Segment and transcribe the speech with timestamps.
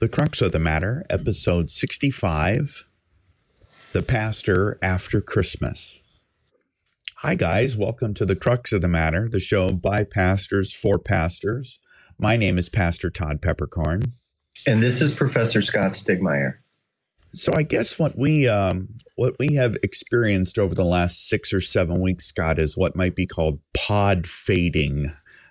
[0.00, 2.86] The Crux of the Matter, episode 65
[3.92, 5.98] The Pastor After Christmas.
[7.16, 7.76] Hi, guys.
[7.76, 11.80] Welcome to The Crux of the Matter, the show by pastors for pastors.
[12.16, 14.12] My name is Pastor Todd Peperkorn.
[14.68, 16.58] And this is Professor Scott Stiegemeyer.
[17.34, 21.60] So I guess what we um, what we have experienced over the last six or
[21.60, 25.10] seven weeks, Scott, is what might be called pod fading.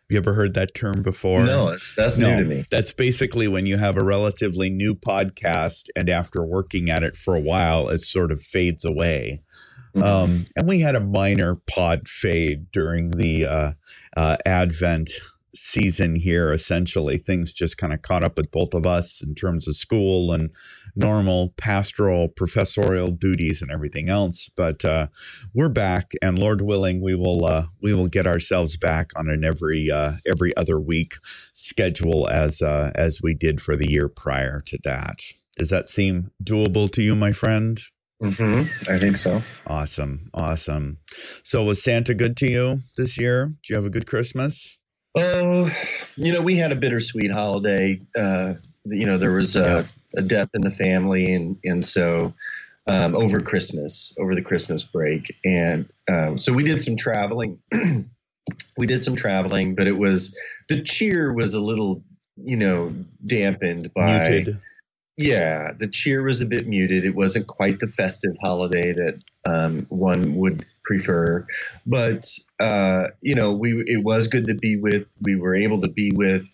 [0.10, 1.44] You ever heard that term before?
[1.44, 2.66] No, that's no, new to me.
[2.72, 7.36] That's basically when you have a relatively new podcast, and after working at it for
[7.36, 9.42] a while, it sort of fades away.
[9.94, 10.04] Mm-hmm.
[10.04, 13.72] Um, and we had a minor pod fade during the uh,
[14.16, 15.12] uh, Advent
[15.58, 19.68] season here essentially things just kind of caught up with both of us in terms
[19.68, 20.52] of school and
[20.96, 25.08] normal pastoral professorial duties and everything else but uh,
[25.54, 29.44] we're back and lord willing we will uh, we will get ourselves back on an
[29.44, 31.16] every uh, every other week
[31.54, 35.22] schedule as uh, as we did for the year prior to that
[35.56, 37.82] does that seem doable to you my friend
[38.22, 38.92] Mm-hmm.
[38.92, 39.44] I think so.
[39.68, 40.32] Awesome.
[40.34, 40.98] Awesome.
[41.44, 43.54] So, was Santa good to you this year?
[43.62, 44.77] Did you have a good Christmas?
[45.18, 45.70] Oh,
[46.16, 48.00] you know, we had a bittersweet holiday.
[48.18, 48.54] Uh,
[48.86, 52.34] you know, there was a, a, death in the family, and and so
[52.88, 57.60] um, over Christmas, over the Christmas break, and um, so we did some traveling.
[58.78, 60.38] we did some traveling, but it was
[60.70, 62.04] the cheer was a little,
[62.36, 62.94] you know,
[63.26, 64.30] dampened by.
[64.30, 64.60] Muted.
[65.18, 67.04] Yeah, the cheer was a bit muted.
[67.04, 71.46] It wasn't quite the festive holiday that um, one would prefer.
[71.88, 72.28] But
[72.60, 75.12] uh, you know, we it was good to be with.
[75.22, 76.46] We were able to be with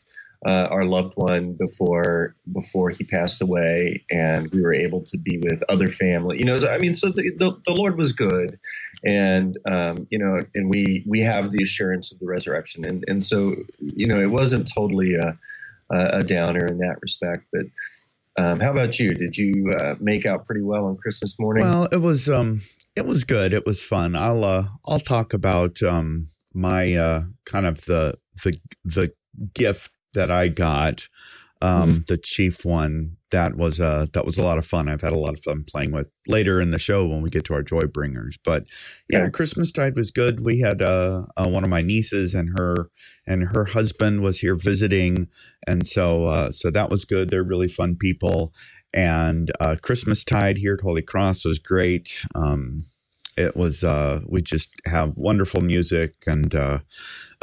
[0.45, 5.39] uh, our loved one before before he passed away, and we were able to be
[5.39, 6.38] with other family.
[6.39, 8.59] You know, I mean, so the, the, the Lord was good,
[9.05, 13.25] and um, you know, and we we have the assurance of the resurrection, and and
[13.25, 15.38] so you know, it wasn't totally a
[15.89, 17.65] a downer in that respect, but.
[18.38, 19.14] Um, how about you?
[19.14, 21.64] Did you uh, make out pretty well on Christmas morning?
[21.64, 22.61] Well, it was um,
[22.95, 23.54] it was good.
[23.54, 24.16] It was fun.
[24.16, 29.14] I'll uh, I'll talk about um, my uh, kind of the the the
[29.54, 31.08] gift that I got.
[31.64, 32.00] Um, mm-hmm.
[32.08, 34.90] The chief one that was uh that was a lot of fun.
[34.90, 37.46] I've had a lot of fun playing with later in the show when we get
[37.46, 38.38] to our joy bringers.
[38.44, 38.66] But
[39.10, 39.30] yeah, yeah.
[39.30, 40.46] Christmas tide was good.
[40.46, 42.90] We had uh, uh, one of my nieces and her
[43.26, 45.30] and her husband was here visiting,
[45.66, 47.30] and so uh, so that was good.
[47.30, 48.54] They're really fun people.
[48.94, 52.26] And uh, Christmas Tide here at Holy Cross was great.
[52.36, 52.86] Um,
[53.36, 56.80] it was uh, we just have wonderful music and uh,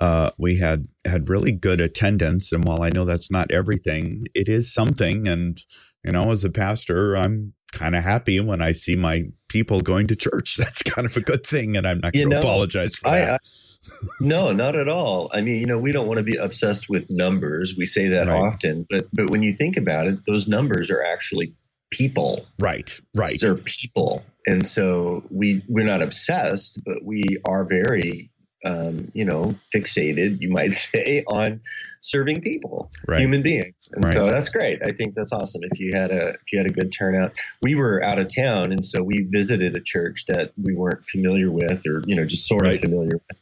[0.00, 2.52] uh, we had had really good attendance.
[2.52, 5.28] And while I know that's not everything, it is something.
[5.28, 5.62] And
[6.02, 10.06] you know, as a pastor, I'm kind of happy when I see my people going
[10.08, 10.56] to church.
[10.58, 13.40] That's kind of a good thing, and I'm not going to apologize for I, that.
[13.44, 15.30] I, no, not at all.
[15.32, 17.74] I mean, you know, we don't want to be obsessed with numbers.
[17.76, 18.40] We say that right.
[18.40, 21.54] often, but but when you think about it, those numbers are actually
[21.90, 22.46] people.
[22.58, 22.98] Right.
[23.14, 23.38] Right.
[23.38, 28.29] They're people, and so we we're not obsessed, but we are very
[28.64, 31.60] um, you know, fixated, you might say, on
[32.00, 33.20] serving people, right.
[33.20, 34.14] human beings, and right.
[34.14, 34.80] so that's great.
[34.82, 35.62] I think that's awesome.
[35.64, 38.72] If you had a if you had a good turnout, we were out of town,
[38.72, 42.46] and so we visited a church that we weren't familiar with, or you know, just
[42.46, 43.38] sort of familiar with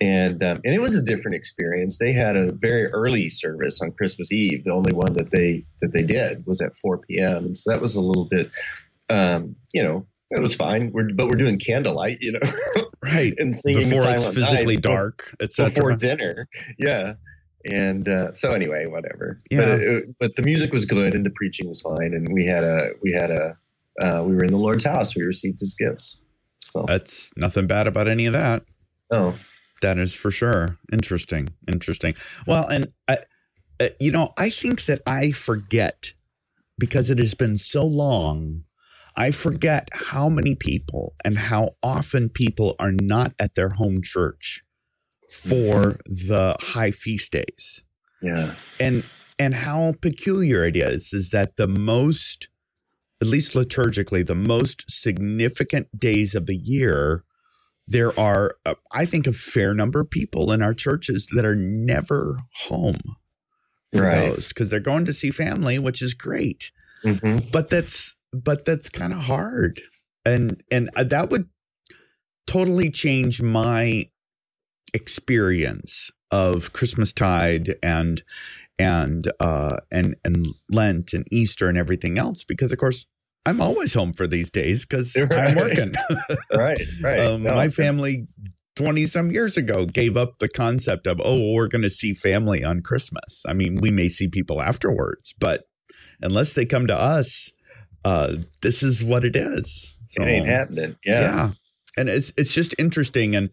[0.00, 1.98] and um, and it was a different experience.
[1.98, 4.64] They had a very early service on Christmas Eve.
[4.64, 7.44] The only one that they that they did was at 4 p.m.
[7.44, 8.50] And so that was a little bit,
[9.08, 10.90] um, you know, it was fine.
[10.92, 12.40] We're, but we're doing candlelight, you know,
[13.02, 13.32] right?
[13.38, 15.70] and singing before it's physically dark, etc.
[15.70, 16.48] Before dinner,
[16.78, 17.14] yeah.
[17.66, 19.40] And uh, so anyway, whatever.
[19.50, 19.60] Yeah.
[19.60, 22.64] But, it, but the music was good and the preaching was fine, and we had
[22.64, 23.56] a we had a
[24.02, 25.16] uh, we were in the Lord's house.
[25.16, 26.18] We received His gifts.
[26.60, 28.64] So that's nothing bad about any of that.
[29.10, 29.34] Oh,
[29.80, 30.78] that is for sure.
[30.92, 31.48] Interesting.
[31.68, 32.14] Interesting.
[32.46, 33.18] Well, and I,
[33.80, 36.12] uh, you know, I think that I forget
[36.78, 38.64] because it has been so long.
[39.16, 44.64] I forget how many people and how often people are not at their home church
[45.30, 46.28] for mm-hmm.
[46.28, 47.82] the high feast days.
[48.20, 48.54] Yeah.
[48.80, 49.04] And
[49.38, 52.48] and how peculiar it is is that the most
[53.20, 57.24] at least liturgically the most significant days of the year
[57.86, 61.56] there are, uh, I think, a fair number of people in our churches that are
[61.56, 63.16] never home
[63.92, 64.22] for right.
[64.22, 66.72] those because they're going to see family, which is great.
[67.04, 67.48] Mm-hmm.
[67.52, 69.82] But that's but that's kind of hard,
[70.24, 71.48] and and uh, that would
[72.46, 74.08] totally change my
[74.92, 78.22] experience of Christmas tide and
[78.78, 83.06] and uh and and Lent and Easter and everything else because of course
[83.46, 85.32] I'm always home for these days because right.
[85.32, 85.94] I'm working.
[86.54, 87.20] right, right.
[87.20, 88.26] Um, no, my family
[88.76, 92.64] 20 some years ago gave up the concept of, oh, we're going to see family
[92.64, 93.42] on Christmas.
[93.46, 95.64] I mean, we may see people afterwards, but
[96.20, 97.50] unless they come to us,
[98.04, 99.94] uh, this is what it is.
[100.10, 100.96] So, it ain't happening.
[101.04, 101.20] Yeah.
[101.20, 101.50] Yeah.
[101.96, 103.34] And it's it's just interesting.
[103.34, 103.50] And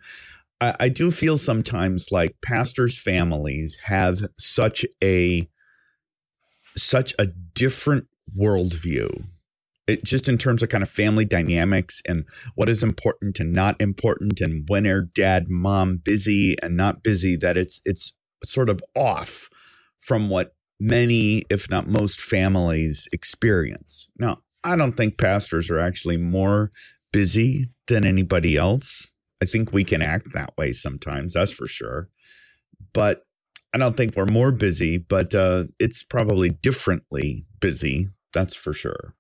[0.60, 5.50] I, I do feel sometimes like pastors' families have such a
[6.76, 8.08] such a different
[8.38, 9.26] worldview
[9.88, 12.26] it, just in terms of kind of family dynamics and
[12.56, 17.36] what is important and not important and when are dad mom busy and not busy
[17.36, 18.14] that it's it's
[18.46, 19.50] sort of off
[20.00, 24.10] from what many if not most families experience.
[24.18, 26.72] Now i don't think pastors are actually more
[27.12, 29.10] busy than anybody else.
[29.42, 32.10] I think we can act that way sometimes that's for sure.
[32.94, 33.26] But
[33.74, 39.16] i don't think we're more busy but uh, it's probably differently busy that's for sure.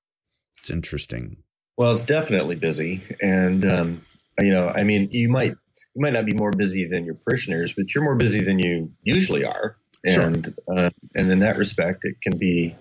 [0.59, 1.37] It's interesting.
[1.77, 4.01] Well, it's definitely busy, and um,
[4.39, 7.73] you know, I mean, you might you might not be more busy than your parishioners,
[7.73, 10.77] but you're more busy than you usually are, and sure.
[10.77, 12.75] uh, and in that respect, it can be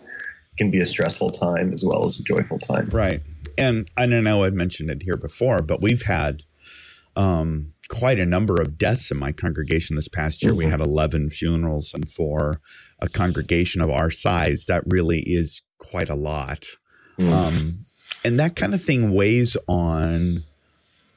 [0.59, 2.89] can be a stressful time as well as a joyful time.
[2.91, 3.23] Right,
[3.57, 6.43] and I know I've mentioned it here before, but we've had
[7.17, 10.53] um, quite a number of deaths in my congregation this past year.
[10.53, 10.59] Mm-hmm.
[10.59, 12.61] We had 11 funerals, and for
[13.01, 16.67] a congregation of our size, that really is quite a lot.
[17.19, 17.33] Mm.
[17.33, 17.79] Um,
[18.25, 20.41] and that kind of thing weighs on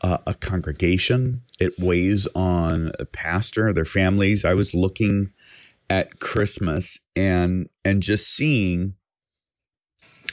[0.02, 1.42] uh, a congregation.
[1.60, 4.44] It weighs on a pastor, their families.
[4.44, 5.32] I was looking
[5.94, 8.96] at Christmas and and just seeing,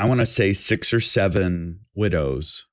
[0.00, 2.66] I want to say six or seven widows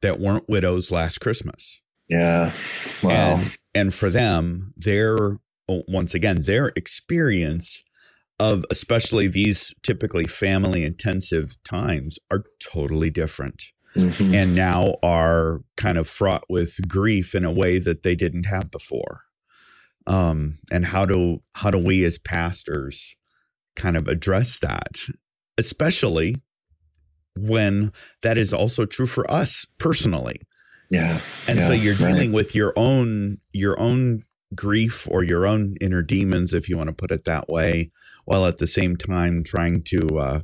[0.00, 1.82] that weren't widows last Christmas.
[2.08, 2.54] Yeah.
[3.02, 3.10] Wow.
[3.10, 5.36] And, and for them, their
[5.68, 7.84] once again, their experience
[8.38, 13.62] of especially these typically family intensive times are totally different.
[13.94, 14.34] Mm-hmm.
[14.34, 18.70] And now are kind of fraught with grief in a way that they didn't have
[18.70, 19.22] before.
[20.06, 23.16] Um, and how do how do we as pastors
[23.74, 25.00] kind of address that,
[25.58, 26.36] especially
[27.36, 27.92] when
[28.22, 30.40] that is also true for us personally.
[30.90, 31.20] Yeah.
[31.48, 32.34] And yeah, so you're dealing right.
[32.34, 34.22] with your own your own
[34.54, 37.90] grief or your own inner demons, if you want to put it that way,
[38.24, 40.40] while at the same time trying to uh,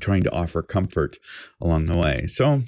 [0.00, 1.16] trying to offer comfort
[1.60, 2.26] along the way.
[2.26, 2.62] So,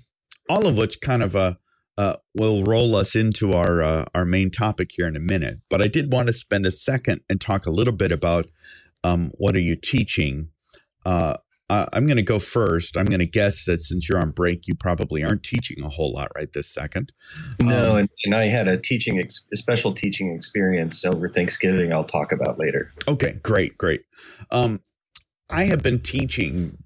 [0.49, 1.55] all of which kind of uh,
[1.99, 5.59] uh, will roll us into our uh, our main topic here in a minute.
[5.69, 8.47] But I did want to spend a second and talk a little bit about
[9.03, 10.49] um, what are you teaching.
[11.05, 11.37] Uh,
[11.71, 12.97] I'm going to go first.
[12.97, 16.13] I'm going to guess that since you're on break, you probably aren't teaching a whole
[16.13, 17.13] lot right this second.
[17.61, 21.93] No, um, and, and, I had a teaching, ex- a special teaching experience over Thanksgiving.
[21.93, 22.91] I'll talk about later.
[23.07, 24.03] Okay, great, great.
[24.51, 24.81] Um,
[25.51, 26.79] I have been teaching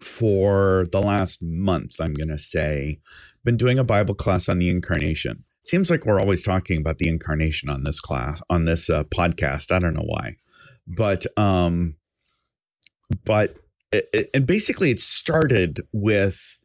[0.00, 1.96] for the last month.
[2.00, 3.00] I'm going to say,
[3.46, 5.44] been doing a Bible class on the incarnation.
[5.62, 9.04] It Seems like we're always talking about the incarnation on this class on this uh,
[9.04, 9.72] podcast.
[9.72, 10.36] I don't know why,
[10.86, 11.94] but um,
[13.24, 13.56] but
[14.34, 16.58] and basically it started with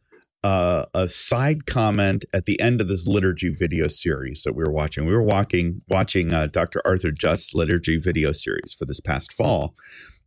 [0.43, 4.73] uh, a side comment at the end of this liturgy video series that we were
[4.73, 5.05] watching.
[5.05, 6.81] We were walking, watching uh, Dr.
[6.83, 9.75] Arthur Just liturgy video series for this past fall,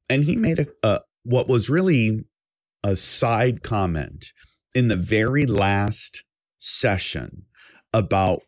[0.09, 2.25] and he made a, a what was really
[2.85, 4.27] a side comment
[4.75, 6.23] in the very last
[6.65, 7.45] session
[7.93, 8.43] about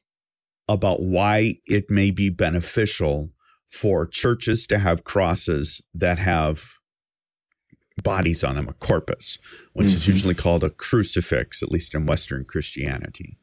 [0.68, 3.30] about why it may be beneficial
[3.68, 6.64] for churches to have crosses that have
[8.02, 9.38] bodies on them, a corpus,
[9.74, 9.96] which mm-hmm.
[9.96, 13.38] is usually called a crucifix, at least in Western Christianity.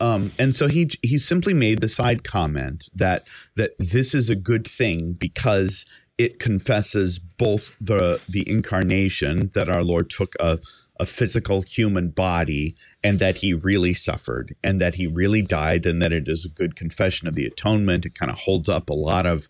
[0.00, 3.26] Um, and so he he simply made the side comment that
[3.56, 5.84] that this is a good thing because
[6.18, 10.58] it confesses both the the incarnation that our Lord took a
[11.00, 16.02] a physical human body and that he really suffered and that he really died and
[16.02, 18.06] that it is a good confession of the atonement.
[18.06, 19.48] It kind of holds up a lot of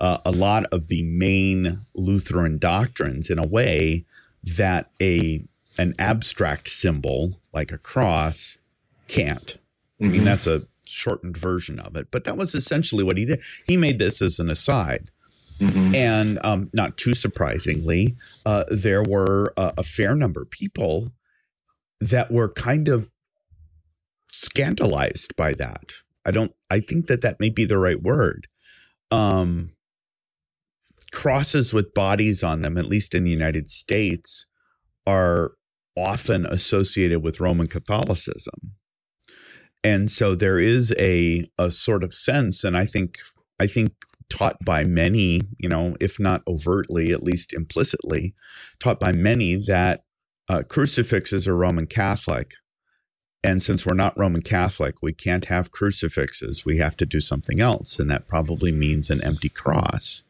[0.00, 4.04] uh, a lot of the main Lutheran doctrines in a way
[4.42, 5.42] that a
[5.78, 8.58] an abstract symbol like a cross
[9.08, 9.58] can't.
[10.00, 10.04] Mm-hmm.
[10.04, 10.24] I mean, mm-hmm.
[10.24, 13.40] that's a shortened version of it, but that was essentially what he did.
[13.66, 15.10] He made this as an aside.
[15.58, 15.94] Mm-hmm.
[15.94, 18.16] And um, not too surprisingly,
[18.46, 21.12] uh, there were uh, a fair number of people
[22.00, 23.10] that were kind of
[24.30, 25.92] scandalized by that.
[26.24, 26.52] I don't.
[26.70, 28.46] I think that that may be the right word.
[29.10, 29.72] Um,
[31.12, 34.46] crosses with bodies on them, at least in the United States,
[35.06, 35.52] are
[35.96, 38.74] often associated with Roman Catholicism.
[39.82, 43.18] And so there is a a sort of sense, and I think
[43.58, 43.92] I think
[44.28, 48.34] taught by many, you know, if not overtly, at least implicitly,
[48.78, 50.04] taught by many that
[50.50, 52.54] uh, crucifixes are Roman Catholic.
[53.44, 56.64] And since we're not Roman Catholic, we can't have crucifixes.
[56.66, 57.98] We have to do something else.
[57.98, 60.22] And that probably means an empty cross.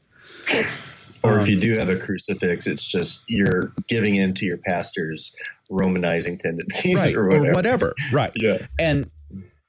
[1.22, 4.58] Or Um, if you do have a crucifix, it's just you're giving in to your
[4.58, 5.34] pastor's
[5.70, 7.48] Romanizing tendencies right or whatever.
[7.48, 8.66] or whatever right Yeah.
[8.80, 9.08] and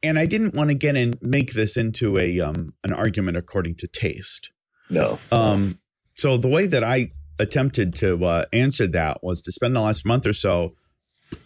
[0.01, 3.75] and i didn't want to get in make this into a um an argument according
[3.75, 4.50] to taste
[4.89, 5.20] No.
[5.31, 5.77] um
[6.15, 10.05] so the way that i attempted to uh, answer that was to spend the last
[10.05, 10.74] month or so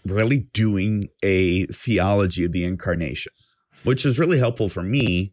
[0.05, 3.31] really doing a theology of the incarnation
[3.83, 5.31] which is really helpful for me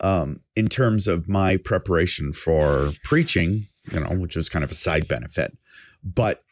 [0.00, 4.74] um in terms of my preparation for preaching you know which was kind of a
[4.74, 5.56] side benefit
[6.02, 6.42] but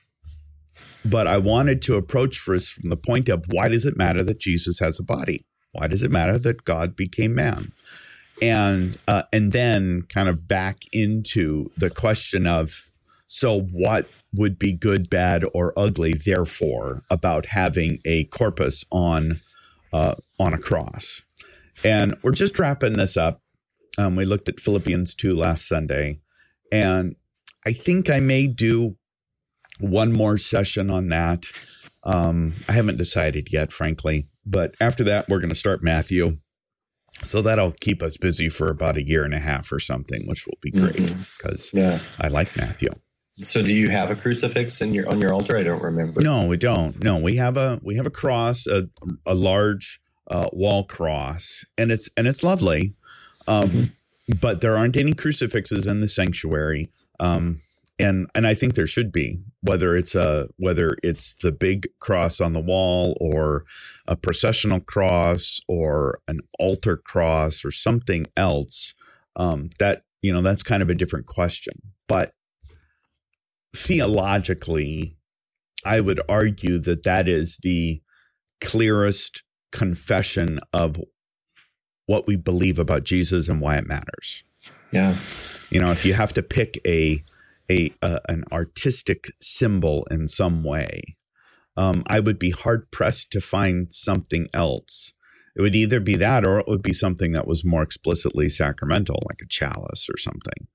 [1.04, 4.38] but I wanted to approach first from the point of why does it matter that
[4.38, 5.46] Jesus has a body?
[5.72, 7.72] Why does it matter that God became man?
[8.42, 12.89] And uh, and then kind of back into the question of
[13.32, 19.40] so what would be good, bad, or ugly, therefore, about having a corpus on
[19.92, 21.22] uh, on a cross.
[21.84, 23.40] And we're just wrapping this up.
[23.96, 26.18] Um, we looked at Philippians 2 last Sunday,
[26.72, 27.14] and
[27.64, 28.96] I think I may do
[29.78, 31.46] one more session on that.
[32.02, 34.26] Um, I haven't decided yet, frankly.
[34.44, 36.38] But after that, we're going to start Matthew.
[37.22, 40.46] So that'll keep us busy for about a year and a half or something, which
[40.48, 42.00] will be great because Yeah.
[42.18, 42.88] I like Matthew.
[43.42, 45.56] So do you have a crucifix in your on your altar?
[45.56, 46.20] I don't remember.
[46.20, 47.02] No, we don't.
[47.02, 48.88] No, we have a we have a cross, a
[49.26, 52.94] a large uh, wall cross, and it's and it's lovely.
[53.46, 53.92] Um,
[54.40, 57.62] But there aren't any crucifixes in the sanctuary, um,
[57.98, 59.42] and and I think there should be.
[59.62, 63.64] Whether it's a whether it's the big cross on the wall, or
[64.06, 68.94] a processional cross, or an altar cross, or something else,
[69.34, 71.74] um, that you know that's kind of a different question.
[72.06, 72.34] But
[73.74, 75.16] theologically,
[75.84, 78.02] I would argue that that is the
[78.60, 81.00] clearest confession of
[82.06, 84.42] what we believe about Jesus and why it matters.
[84.92, 85.16] Yeah.
[85.70, 87.22] You know, if you have to pick a
[87.70, 91.16] a, a an artistic symbol in some way,
[91.76, 95.12] um, I would be hard pressed to find something else.
[95.56, 99.20] It would either be that, or it would be something that was more explicitly sacramental,
[99.28, 100.66] like a chalice or something.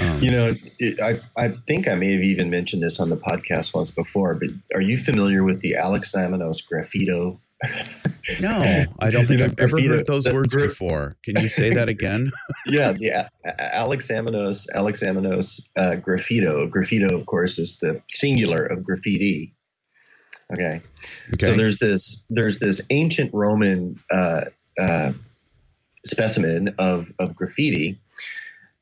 [0.00, 3.16] Um, You know, it, I I think I may have even mentioned this on the
[3.16, 7.38] podcast once before, but are you familiar with the Alexamenos graffito?
[8.40, 11.16] no, I don't You think know, I've ever graffito- heard those the words before.
[11.24, 12.30] Can you say that again?
[12.66, 12.92] yeah,
[13.44, 16.68] A- Alexamenos, Alex Amanos uh, graffito.
[16.70, 19.54] Graffito, of course, is the singular of graffiti.
[20.52, 20.82] Okay.
[21.34, 21.46] Okay.
[21.46, 24.44] So there's this there's this ancient Roman uh,
[24.78, 25.12] uh,
[26.04, 28.00] specimen of of graffiti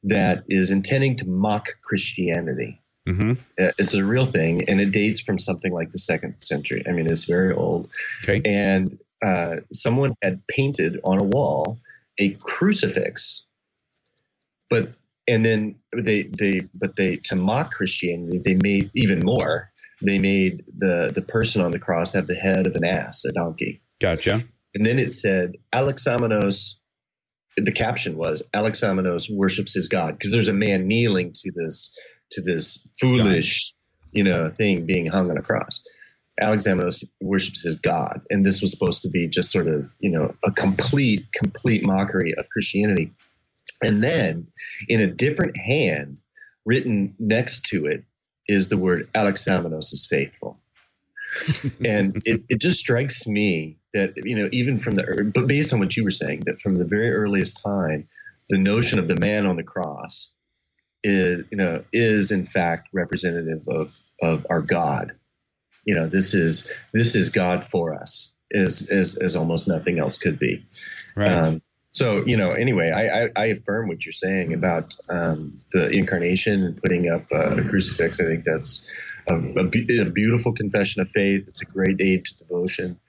[0.05, 2.81] that is intending to mock Christianity.
[3.07, 6.83] hmm Uh, It's a real thing, and it dates from something like the second century.
[6.89, 7.91] I mean, it's very old.
[8.23, 8.41] Okay.
[8.45, 11.79] And uh, someone had painted on a wall
[12.19, 13.45] a crucifix,
[14.69, 14.93] but
[15.29, 19.71] and then they they but they to mock Christianity they made even more.
[20.03, 23.33] They made the the person on the cross have the head of an ass, a
[23.33, 24.45] donkey, Gotcha.
[24.75, 26.77] and then it said Alexamenos.
[27.57, 31.95] The caption was Alexamenos worships his God because there's a man kneeling to this
[32.33, 33.75] to this foolish,
[34.13, 35.83] you know, thing being hung on a cross.
[36.41, 40.35] Alexamenos worships his God, and this was supposed to be just sort of, you know,
[40.45, 43.13] a complete, complete mockery of Christianity.
[43.83, 44.47] And then,
[44.89, 46.21] in a different hand,
[46.65, 48.05] written next to it,
[48.49, 50.59] is the word Alexamenos is faithful.
[51.85, 55.81] and it, it just strikes me that you know even from the but based on
[55.81, 58.09] what you were saying that from the very earliest time
[58.51, 60.31] the notion of the man on the cross
[61.03, 65.13] is you know is in fact representative of of our god.
[65.85, 70.19] You know this is this is god for us is is as almost nothing else
[70.19, 70.67] could be.
[71.17, 71.33] Right.
[71.33, 75.89] um, so you know anyway I, I, I affirm what you're saying about um, the
[75.91, 78.21] incarnation and putting up uh, a crucifix.
[78.21, 78.85] I think that's
[79.29, 81.49] a, a, a beautiful confession of faith.
[81.49, 83.01] It's a great aid to devotion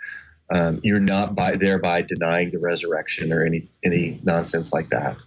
[0.52, 5.18] um, you're not by thereby denying the resurrection or any any nonsense like that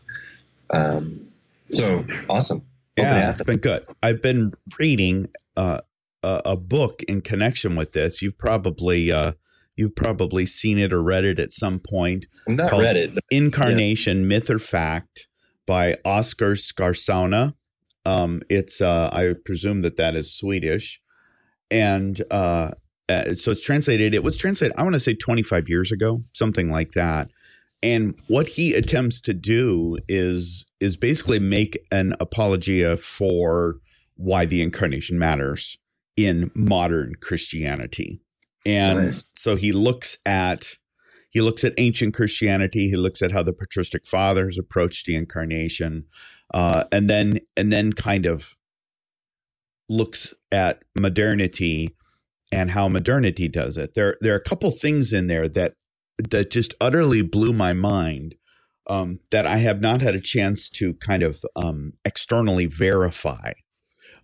[0.71, 1.27] um,
[1.69, 2.63] so awesome
[2.97, 3.85] Hope it yeah, it's been good.
[4.05, 5.81] I've been reading uh,
[6.23, 8.23] a, a book in connection with this.
[8.23, 9.33] You've probably uh,
[9.75, 12.27] you've probably seen it or read it at some point.
[12.49, 15.27] i've not read it Incarnation, Myth or Fact
[15.67, 17.55] by Oskar Skarsaune.
[18.05, 21.01] Um, it's uh, I presume that that is Swedish,
[21.73, 22.73] and uh,
[23.09, 24.15] uh, so it's translated.
[24.15, 24.77] It was translated.
[24.79, 27.31] I want to say 25 years ago, something like that.
[27.83, 33.77] And what he attempts to do is is basically make an apologia for
[34.17, 35.77] why the incarnation matters
[36.17, 38.21] in modern Christianity.
[38.65, 39.33] And Nice.
[39.37, 40.79] so he looks at
[41.29, 42.89] he looks at ancient Christianity.
[42.89, 46.05] He looks at how the patristic fathers approached the incarnation,
[46.55, 48.57] uh, and then and then kind of
[49.91, 51.95] looks at modernity
[52.55, 53.95] and how modernity does it.
[53.95, 55.75] There there are a couple things in there that
[56.31, 58.37] that just utterly blew my mind
[58.87, 63.53] um, that I have not had a chance to kind of um, externally verify.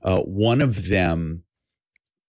[0.02, 1.44] Uh, one of them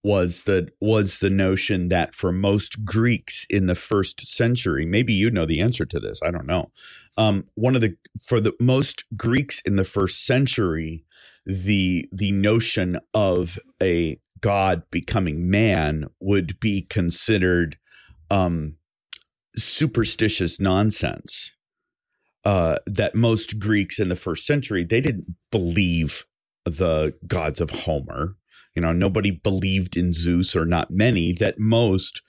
[0.04, 5.30] was the was the notion that for most Greeks in the first century, maybe you
[5.30, 6.20] know the answer to this.
[6.24, 6.72] I don't know.
[7.18, 11.06] Um, one of the for the most Greeks in the first century,
[11.46, 17.78] the the notion of a god becoming man would be considered
[18.30, 18.78] um,
[19.56, 21.54] superstitious nonsense.
[22.44, 26.26] Uh, that most Greeks in the first century they didn't believe
[26.66, 28.36] the gods of Homer
[28.76, 32.22] you know nobody believed in zeus or not many that most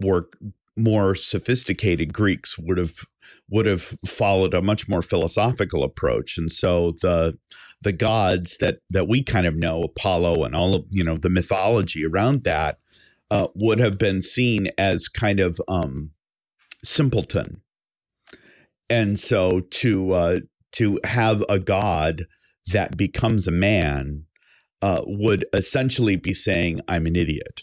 [0.00, 0.28] were
[0.76, 3.06] more sophisticated greeks would have
[3.48, 7.36] would have followed a much more philosophical approach and so the
[7.82, 11.30] the gods that that we kind of know apollo and all of you know the
[11.30, 12.78] mythology around that
[13.30, 16.10] uh, would have been seen as kind of um,
[16.84, 17.60] simpleton
[18.88, 20.38] and so to uh,
[20.72, 22.26] to have a god
[22.72, 24.24] that becomes a man
[24.82, 27.62] uh, would essentially be saying, I'm an idiot.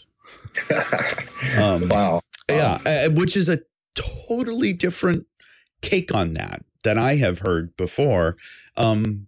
[1.56, 2.20] um, wow.
[2.50, 3.60] Yeah, uh, which is a
[3.94, 5.26] totally different
[5.80, 8.36] take on that than I have heard before.
[8.76, 9.26] Um,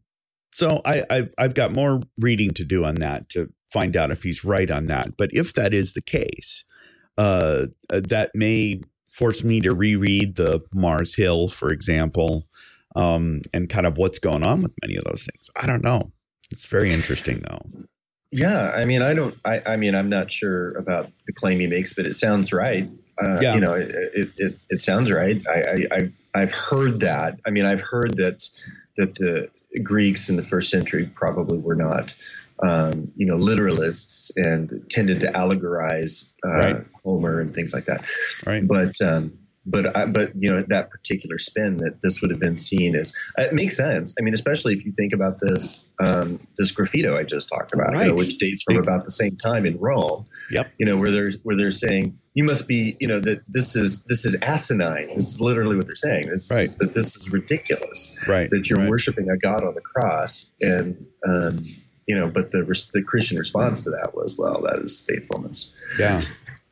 [0.52, 4.23] so I, I've, I've got more reading to do on that to find out if
[4.23, 5.16] he's right on that.
[5.16, 6.64] But if that is the case,
[7.16, 8.80] uh, uh that may
[9.11, 12.47] force me to reread the Mars Hill, for example,
[12.97, 15.50] um, and kind of what's going on with many of those things.
[15.57, 16.12] I don't know.
[16.50, 17.87] It's very interesting, though.
[18.33, 19.37] Yeah, I mean, I don't.
[19.45, 22.88] I, I mean, I'm not sure about the claim he makes, but it sounds right.
[23.21, 23.54] Uh, yeah.
[23.54, 25.45] you know, it, it, it, it sounds right.
[25.49, 27.40] I, I I've heard that.
[27.45, 28.49] I mean, I've heard that
[28.97, 29.50] that the
[29.83, 32.15] Greeks in the first century probably were not,
[32.63, 36.87] um, you know, literalists and tended to allegorize uh, right.
[37.04, 38.04] Homer and things like that.
[38.45, 38.67] Right.
[38.67, 42.59] But um, but I, but you know that particular spin that this would have been
[42.59, 44.15] seen as it makes sense.
[44.19, 47.93] I mean, especially if you think about this um, this graffito I just talked about,
[47.93, 48.06] right.
[48.06, 50.26] you know, which dates from about the same time in Rome.
[50.50, 50.73] Yep.
[50.78, 54.02] You know where they're where they're saying you must be you know that this is
[54.04, 55.14] this is asinine.
[55.14, 56.28] This is literally what they're saying.
[56.28, 56.78] This right.
[56.78, 58.16] that this is ridiculous.
[58.26, 58.49] Right.
[58.50, 58.88] That you're right.
[58.88, 61.06] worshiping a god on the cross and.
[61.26, 61.66] Um,
[62.06, 65.73] you know, but the the Christian response to that was, well, that is faithfulness.
[65.97, 66.21] Yeah,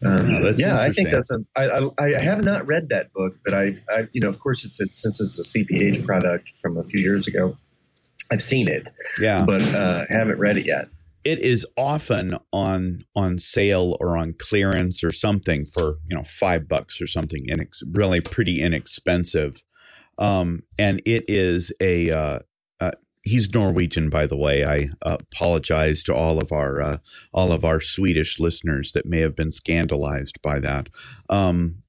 [0.04, 1.38] um, yeah, yeah I think that's a.
[1.56, 4.64] I, I, I have not read that book, but I, I you know, of course,
[4.64, 7.56] it's, it's since it's a CPH product from a few years ago.
[8.32, 8.90] I've seen it,
[9.20, 10.88] yeah, but uh, haven't read it yet.
[11.24, 16.68] It is often on on sale or on clearance or something for you know five
[16.68, 19.62] bucks or something, inex- really pretty inexpensive.
[20.18, 22.38] Um, and it is a uh,
[23.28, 24.64] he's Norwegian, by the way.
[24.64, 26.98] I uh, apologize to all of our uh,
[27.32, 30.88] all of our Swedish listeners that may have been scandalized by that.
[31.28, 31.82] Um,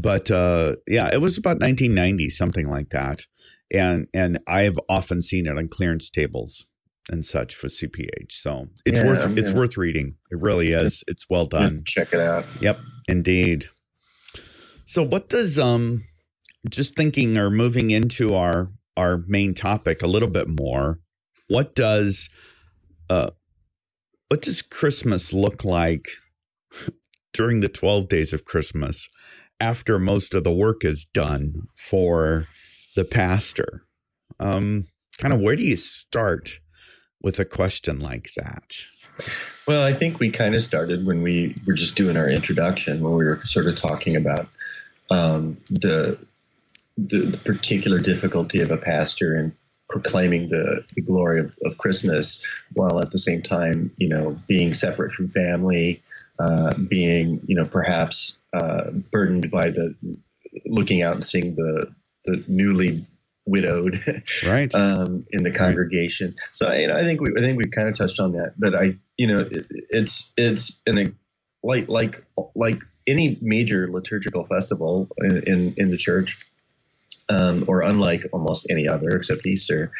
[0.00, 3.26] but uh, yeah, it was about 1990, something like that,
[3.72, 6.66] and and I've often seen it on clearance tables
[7.10, 8.32] and such for CPH.
[8.32, 10.14] So it's yeah, worth it's worth reading.
[10.30, 11.04] It really is.
[11.08, 11.82] It's well done.
[11.84, 12.44] Check it out.
[12.60, 13.66] Yep, indeed.
[14.84, 16.04] So what does um
[16.68, 21.00] just thinking or moving into our our main topic a little bit more,
[21.48, 22.28] what does
[23.08, 23.30] uh,
[24.28, 26.08] what does Christmas look like
[27.32, 29.08] during the 12 days of Christmas
[29.58, 32.46] after most of the work is done for
[32.94, 33.84] the pastor?
[34.38, 34.86] Um,
[35.18, 36.60] kind of where do you start
[37.20, 38.84] with a question like that?
[39.66, 43.12] Well, I think we kind of started when we were just doing our introduction, when
[43.12, 44.48] we were sort of talking about
[45.10, 46.18] um, the
[46.96, 49.54] the, the particular difficulty of a pastor in
[49.88, 54.74] proclaiming the, the glory of, of Christmas while at the same time, you know, being
[54.74, 56.02] separate from family,
[56.38, 59.94] uh, being, you know, perhaps uh, burdened by the
[60.66, 61.92] looking out and seeing the,
[62.24, 63.04] the newly
[63.50, 66.28] widowed right um, in the congregation.
[66.28, 66.48] Right.
[66.52, 68.74] So you know, I think we I think we kind of touched on that, but
[68.74, 71.16] I you know it, it's it's an
[71.62, 76.38] like like like any major liturgical festival in, in, in the church
[77.28, 79.92] um, or unlike almost any other except Easter,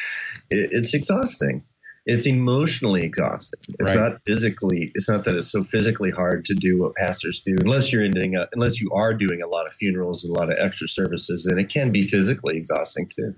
[0.50, 1.64] it, it's exhausting.
[2.06, 3.60] It's emotionally exhausting.
[3.78, 4.10] It's right.
[4.10, 4.90] not physically.
[4.94, 8.36] It's not that it's so physically hard to do what pastors do, unless you're doing
[8.36, 11.46] a, unless you are doing a lot of funerals and a lot of extra services,
[11.46, 13.34] and it can be physically exhausting too.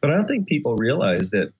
[0.00, 1.52] But I don't think people realize that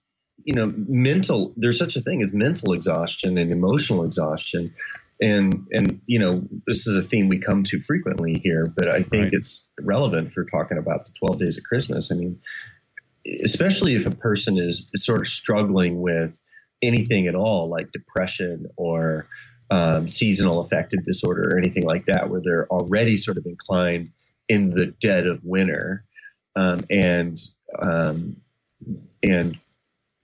[0.43, 1.53] you know mental.
[1.57, 4.73] There's such a thing as mental exhaustion and emotional exhaustion
[5.21, 9.01] and and you know this is a theme we come to frequently here but i
[9.01, 9.33] think right.
[9.33, 12.39] it's relevant for talking about the 12 days of christmas i mean
[13.43, 16.39] especially if a person is, sort of struggling with
[16.81, 19.27] anything at all like depression or
[19.69, 24.11] um, seasonal affective disorder or anything like that, where they're already sort of inclined
[24.47, 26.05] in the dead of winter
[26.55, 27.39] um, and
[27.83, 28.37] um,
[29.23, 29.57] and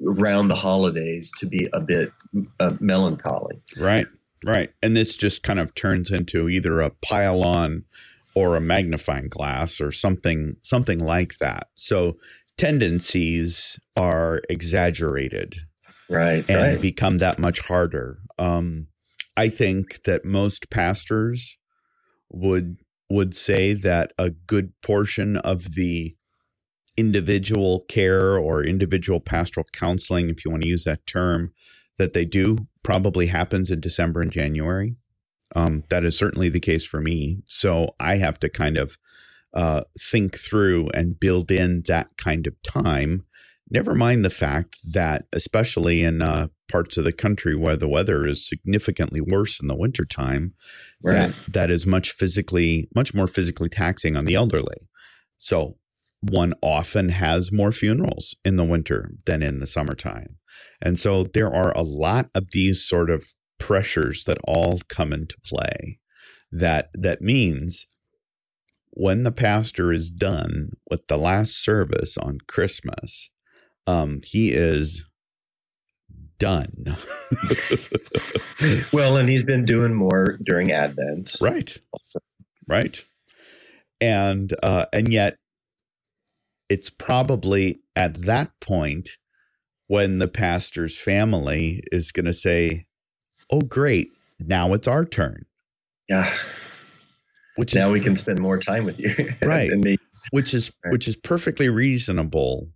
[0.05, 2.11] around the holidays to be a bit
[2.59, 3.61] uh, melancholy.
[3.77, 4.07] Right,
[4.45, 7.85] right, and this just kind of turns into either a pile on
[8.35, 11.67] or a magnifying glass or something something like that.
[11.75, 12.17] So
[12.57, 15.55] tendencies are exaggerated
[16.09, 16.81] right and right.
[16.81, 18.19] become that much harder.
[18.37, 18.87] Um,
[19.35, 21.57] i think that most pastors
[22.29, 22.77] would
[23.09, 26.15] would say that a good portion of the
[26.97, 31.51] individual care or individual pastoral counseling if you want to use that term
[31.97, 34.95] that they do probably happens in december and january.
[35.55, 37.41] Um, that is certainly the case for me.
[37.45, 38.97] So i have to kind of
[39.53, 43.25] uh, think through and build in that kind of time.
[43.69, 48.27] Never mind the fact that, especially in uh, parts of the country where the weather
[48.27, 50.53] is significantly worse in the wintertime,
[51.03, 51.13] right.
[51.13, 54.87] that, that is much physically, much more physically taxing on the elderly.
[55.37, 55.77] So
[56.21, 60.37] one often has more funerals in the winter than in the summertime.
[60.81, 63.25] And so there are a lot of these sort of
[63.59, 65.99] pressures that all come into play
[66.51, 67.87] that that means
[68.95, 73.29] when the pastor is done with the last service on Christmas,
[73.87, 75.03] um, he is
[76.37, 76.71] done.
[78.93, 81.75] well, and he's been doing more during Advent, right?
[81.91, 82.19] Also.
[82.67, 83.03] Right,
[83.99, 85.37] and uh, and yet,
[86.69, 89.09] it's probably at that point
[89.87, 92.85] when the pastor's family is going to say,
[93.51, 94.11] "Oh, great!
[94.39, 95.45] Now it's our turn."
[96.07, 96.31] Yeah
[97.55, 99.13] which now is, we can spend more time with you.
[99.43, 99.71] Right.
[100.31, 100.91] Which is right.
[100.91, 102.69] which is perfectly reasonable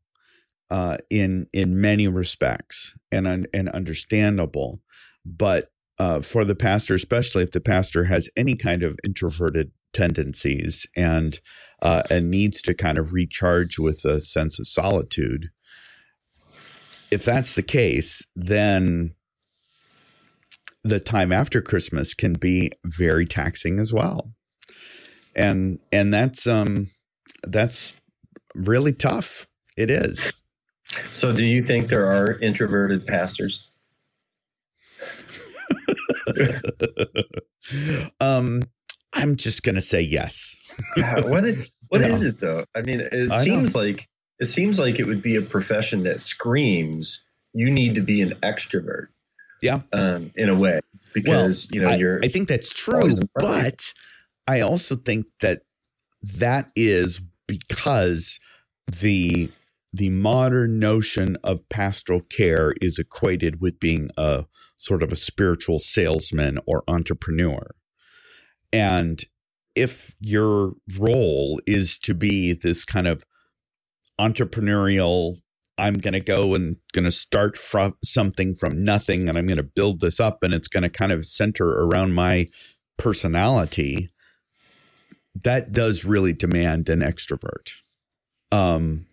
[0.70, 4.82] uh, in in many respects and and understandable.
[5.26, 10.86] But uh, for the pastor especially if the pastor has any kind of introverted tendencies
[10.96, 11.40] and
[11.82, 15.50] uh, and needs to kind of recharge with a sense of solitude
[17.10, 19.14] if that's the case then
[20.84, 24.34] the time after christmas can be very taxing as well
[25.38, 26.90] and and that's um
[27.44, 27.96] that's
[28.56, 29.48] really tough.
[29.78, 30.44] It is.
[31.12, 33.70] So, do you think there are introverted pastors?
[38.20, 38.64] um,
[39.14, 40.56] I'm just gonna say yes.
[40.96, 42.08] yeah, what is, what no.
[42.08, 42.66] is it though?
[42.76, 43.82] I mean, it I seems know.
[43.82, 47.24] like it seems like it would be a profession that screams
[47.54, 49.08] you need to be an extrovert.
[49.62, 50.80] Yeah, um, in a way,
[51.14, 52.20] because well, you know you're.
[52.24, 53.94] I think that's true, but
[54.48, 55.62] I also think that
[56.40, 58.40] that is because
[58.88, 59.50] the
[59.94, 65.80] the modern notion of pastoral care is equated with being a sort of a spiritual
[65.80, 67.72] salesman or entrepreneur.
[68.72, 69.24] And
[69.76, 73.24] if your role is to be this kind of
[74.20, 75.38] entrepreneurial
[75.80, 79.58] I'm going to go and going to start from something from nothing and I'm going
[79.58, 82.48] to build this up and it's going to kind of center around my
[82.98, 84.10] personality
[85.44, 87.74] that does really demand an extrovert.
[88.52, 89.06] Um,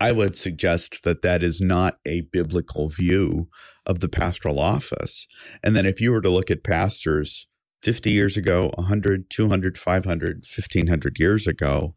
[0.00, 3.48] I would suggest that that is not a biblical view
[3.86, 5.26] of the pastoral office.
[5.64, 7.48] And then if you were to look at pastors
[7.82, 11.94] 50 years ago, 100, 200, 500, 1500 years ago,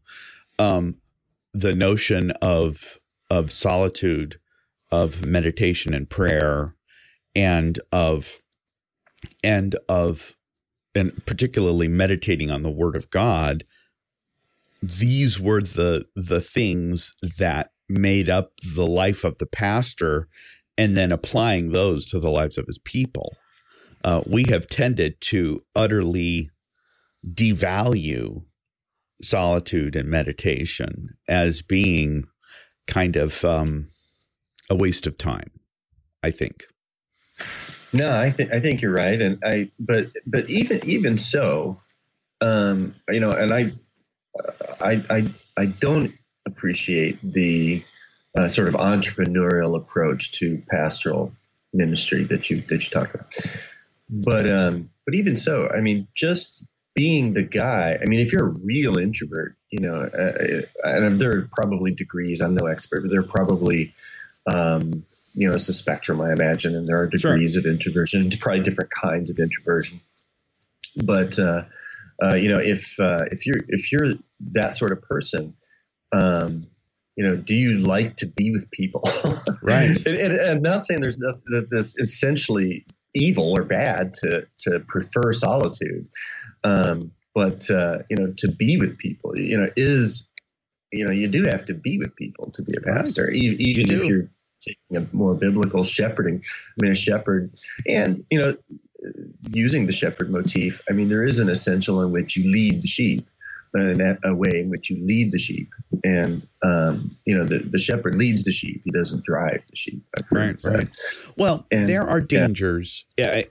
[0.58, 0.96] um,
[1.52, 2.98] the notion of
[3.30, 4.38] of solitude,
[4.90, 6.74] of meditation and prayer,
[7.34, 8.40] and of
[9.42, 10.36] and of
[10.94, 13.64] and particularly meditating on the word of God,
[14.82, 20.28] these were the the things that made up the life of the pastor
[20.78, 23.36] and then applying those to the lives of his people.
[24.04, 26.50] Uh, we have tended to utterly
[27.24, 28.42] devalue
[29.22, 32.24] solitude and meditation as being
[32.88, 33.86] kind of um,
[34.68, 35.50] a waste of time,
[36.22, 36.64] I think.
[37.92, 41.80] No, I think I think you're right, and I but but even even so,
[42.40, 43.72] um, you know, and I
[44.80, 46.14] I I I don't
[46.46, 47.84] appreciate the
[48.36, 51.32] uh, sort of entrepreneurial approach to pastoral
[51.72, 53.28] ministry that you that you talk about.
[54.08, 57.98] But um, but even so, I mean, just being the guy.
[58.00, 62.40] I mean, if you're a real introvert, you know, uh, and there are probably degrees.
[62.40, 63.94] I'm no expert, but there are probably
[64.46, 67.60] um, you know, it's a spectrum, I imagine, and there are degrees sure.
[67.60, 70.00] of introversion, probably different kinds of introversion.
[70.96, 71.64] But uh,
[72.22, 74.14] uh, you know, if uh, if you're if you're
[74.52, 75.54] that sort of person,
[76.12, 76.66] um,
[77.16, 79.02] you know, do you like to be with people?
[79.64, 79.90] Right.
[79.90, 84.46] and, and, and I'm not saying there's nothing that this essentially evil or bad to
[84.60, 86.08] to prefer solitude,
[86.64, 90.28] um, but uh, you know, to be with people, you know, is
[90.90, 93.34] you know, you do have to be with people to be a pastor, right.
[93.34, 94.28] even, even you if you're
[94.62, 96.42] taking a more biblical shepherding.
[96.44, 97.52] I mean, a shepherd,
[97.88, 98.56] and you know,
[99.50, 100.82] using the shepherd motif.
[100.88, 103.26] I mean, there is an essential in which you lead the sheep,
[103.74, 105.70] in a way in which you lead the sheep,
[106.04, 108.82] and um, you know, the, the shepherd leads the sheep.
[108.84, 110.02] He doesn't drive the sheep.
[110.30, 110.88] right, right.
[111.36, 113.04] Well, and, there are dangers.
[113.16, 113.36] Yeah.
[113.36, 113.44] yeah,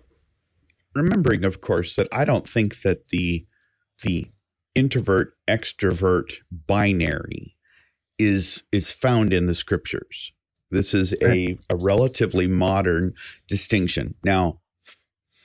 [0.94, 3.46] remembering, of course, that I don't think that the
[4.04, 4.28] the
[4.76, 7.56] introvert extrovert binary
[8.18, 10.32] is is found in the scriptures.
[10.72, 13.14] This is a, a relatively modern
[13.48, 14.16] distinction.
[14.24, 14.62] Now,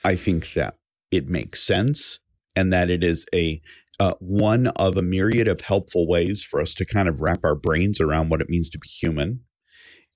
[0.03, 0.75] I think that
[1.11, 2.19] it makes sense
[2.55, 3.61] and that it is a
[3.99, 7.55] uh, one of a myriad of helpful ways for us to kind of wrap our
[7.55, 9.41] brains around what it means to be human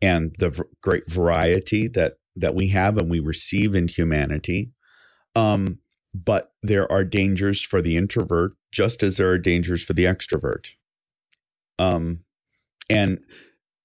[0.02, 4.72] and the v- great variety that that we have and we receive in humanity.
[5.36, 5.80] Um,
[6.14, 10.74] but there are dangers for the introvert just as there are dangers for the extrovert.
[11.80, 12.20] Um,
[12.90, 13.20] and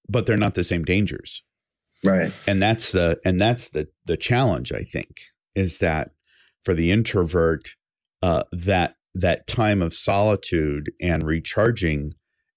[0.09, 1.43] but they're not the same dangers,
[2.05, 2.33] right?
[2.47, 4.73] And that's the and that's the the challenge.
[4.73, 5.21] I think
[5.55, 6.11] is that
[6.63, 7.75] for the introvert,
[8.23, 12.15] uh, that that time of solitude and recharging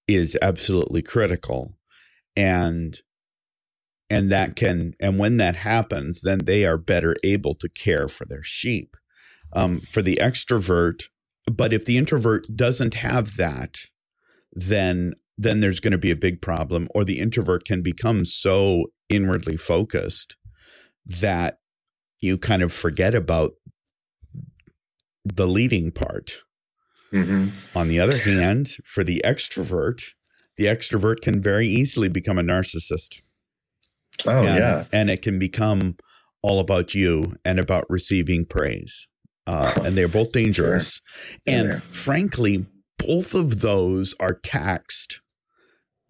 [0.08, 1.76] is absolutely critical,
[2.36, 3.00] and
[4.10, 8.26] and that can and when that happens, then they are better able to care for
[8.26, 8.96] their sheep.
[9.52, 11.06] Um, for the extrovert,
[11.52, 13.78] but if the introvert doesn't have that,
[14.52, 18.86] then then there's going to be a big problem or the introvert can become so
[19.08, 20.36] inwardly focused
[21.06, 21.60] that
[22.20, 23.52] you kind of forget about
[25.24, 26.42] the leading part.
[27.14, 27.50] Mm-hmm.
[27.76, 30.04] On the other hand, for the extrovert,
[30.58, 33.22] the extrovert can very easily become a narcissist.
[34.26, 34.84] Oh, and, yeah.
[34.92, 35.96] And it can become
[36.44, 39.08] all about you and about receiving praise
[39.50, 40.94] uh, and they're both dangerous.
[40.94, 41.34] Sure.
[41.48, 41.80] And yeah.
[41.90, 42.68] frankly,
[43.00, 45.22] both of those are taxed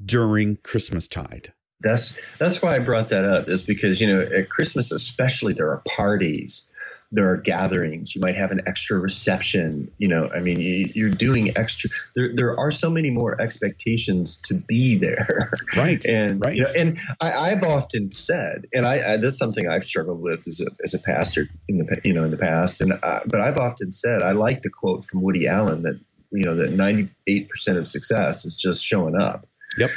[0.03, 1.53] during Christmas tide.
[1.81, 5.69] That's that's why I brought that up is because you know at Christmas especially there
[5.69, 6.67] are parties
[7.11, 8.13] there are gatherings.
[8.13, 9.91] You might have an extra reception.
[9.97, 11.89] You know, I mean, you, are doing extra.
[12.15, 15.51] There, there are so many more expectations to be there.
[15.75, 16.03] Right.
[16.09, 16.55] and right.
[16.55, 20.47] You know, and I, have often said, and I, I that's something I've struggled with
[20.47, 22.81] as a as a pastor in the you know in the past.
[22.81, 25.99] And uh, but I've often said I like the quote from Woody Allen that
[26.31, 29.47] you know that ninety eight percent of success is just showing up.
[29.77, 29.91] Yep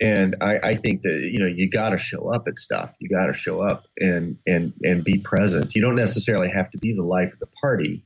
[0.00, 2.96] and I, I, think that you know you got to show up at stuff.
[3.00, 5.74] You got to show up and and and be present.
[5.74, 8.02] You don't necessarily have to be the life of the party,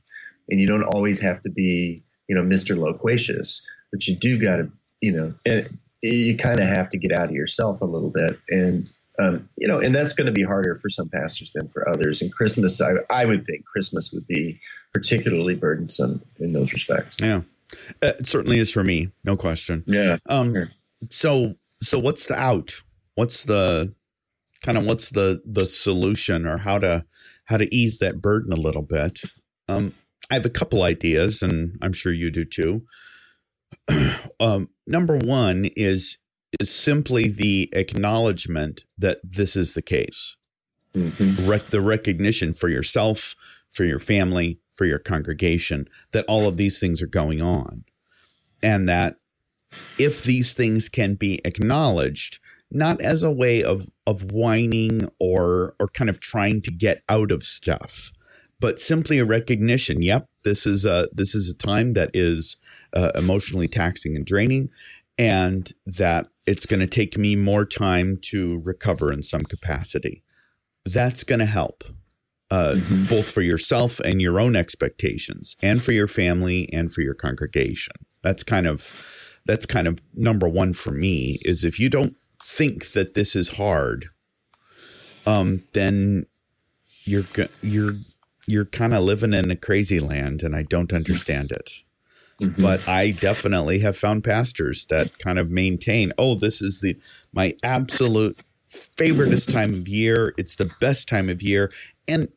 [0.49, 2.77] and you don't always have to be you know Mr.
[2.77, 7.17] Loquacious, but you do got to you know and you kind of have to get
[7.17, 8.89] out of yourself a little bit and.
[9.17, 12.21] Um, you know, and that's going to be harder for some pastors than for others.
[12.21, 14.59] And Christmas, I, I would think Christmas would be
[14.93, 17.15] particularly burdensome in those respects.
[17.17, 17.43] Yeah,
[18.01, 19.85] it certainly is for me, no question.
[19.87, 20.17] Yeah.
[20.27, 20.69] Um, sure.
[21.11, 22.81] So so what's the out?
[23.15, 23.93] What's the
[24.63, 27.05] kind of what's the the solution or how to
[27.45, 29.19] how to ease that burden a little bit?
[29.67, 29.93] Um,
[30.29, 32.83] I have a couple ideas, and I'm sure you do too.
[34.39, 36.17] um, number one is
[36.59, 40.37] is simply the acknowledgement that this is the case.
[40.93, 41.69] Mm-hmm.
[41.69, 43.35] The recognition for yourself,
[43.69, 47.83] for your family, for your congregation that all of these things are going on,
[48.63, 49.17] and that
[49.97, 52.39] if these things can be acknowledged,
[52.71, 57.31] not as a way of of whining or or kind of trying to get out
[57.31, 58.11] of stuff,
[58.59, 60.01] but simply a recognition.
[60.01, 62.57] Yep, this is a this is a time that is
[62.93, 64.69] uh, emotionally taxing and draining,
[65.17, 70.23] and that it's going to take me more time to recover in some capacity.
[70.85, 71.83] That's going to help.
[72.51, 73.05] Uh, mm-hmm.
[73.05, 77.95] both for yourself and your own expectations, and for your family and for your congregation.
[78.21, 78.87] That's kind of
[79.45, 83.49] that's kind of number one for me is if you don't think that this is
[83.49, 84.09] hard,
[85.25, 86.25] um, then
[87.03, 87.25] you're
[87.61, 87.91] you're
[88.47, 91.71] you're kind of living in a crazy land, and I don't understand it.
[92.41, 92.61] Mm-hmm.
[92.61, 96.97] But I definitely have found pastors that kind of maintain, oh, this is the
[97.33, 98.37] my absolute
[98.97, 100.33] favoriteest time of year.
[100.37, 101.71] It's the best time of year,
[102.07, 102.27] and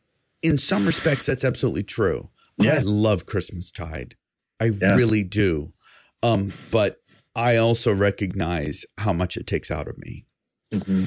[0.42, 2.29] in some respects, that's absolutely true.
[2.59, 2.75] Yeah.
[2.75, 4.14] I love Christmas tide.
[4.61, 4.94] I yeah.
[4.94, 5.73] really do.
[6.22, 7.00] Um, but
[7.35, 10.26] I also recognize how much it takes out of me.
[10.72, 11.04] Mm-hmm.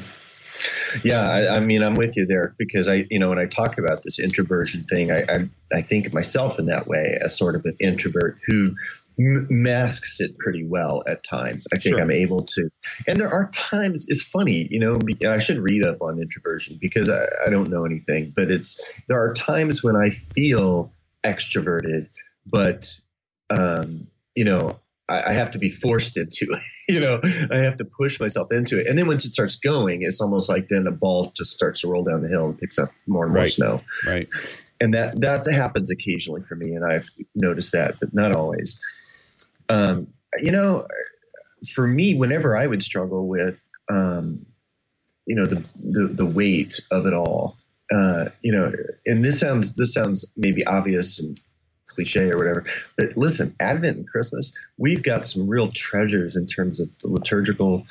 [1.03, 3.77] Yeah, I, I, mean, I'm with you there because I, you know, when I talk
[3.77, 7.65] about this introversion thing, I, I, I think myself in that way as sort of
[7.65, 8.75] an introvert who
[9.19, 11.67] m- masks it pretty well at times.
[11.73, 12.01] I think Sure.
[12.01, 12.69] I'm able to.
[13.07, 17.09] And there are times, it's funny, you know, I should read up on introversion because
[17.09, 20.93] I, I don't know anything, but it's, there are times when I feel
[21.23, 22.07] extroverted,
[22.45, 22.99] but,
[23.49, 24.79] um, you know,
[25.11, 26.61] I, I have to be forced into it.
[26.93, 27.19] you know,
[27.51, 28.87] I have to push myself into it.
[28.87, 31.89] And then once it starts going, it's almost like then a ball just starts to
[31.89, 33.51] roll down the hill and picks up more and more Right.
[33.51, 34.27] snow Right.
[34.79, 38.79] and that that happens occasionally for me, and I've noticed that, but not always.
[39.69, 40.07] Um,
[40.39, 40.87] you know,
[41.73, 44.45] for me, whenever I would struggle with, um,
[45.25, 47.57] you know, the, the the weight of it all,
[47.93, 48.71] uh, you know,
[49.05, 51.39] and this sounds this sounds maybe obvious and
[51.91, 52.65] cliche or whatever,
[52.97, 57.85] but listen, Advent and Christmas, we've got some real treasures in terms of the liturgical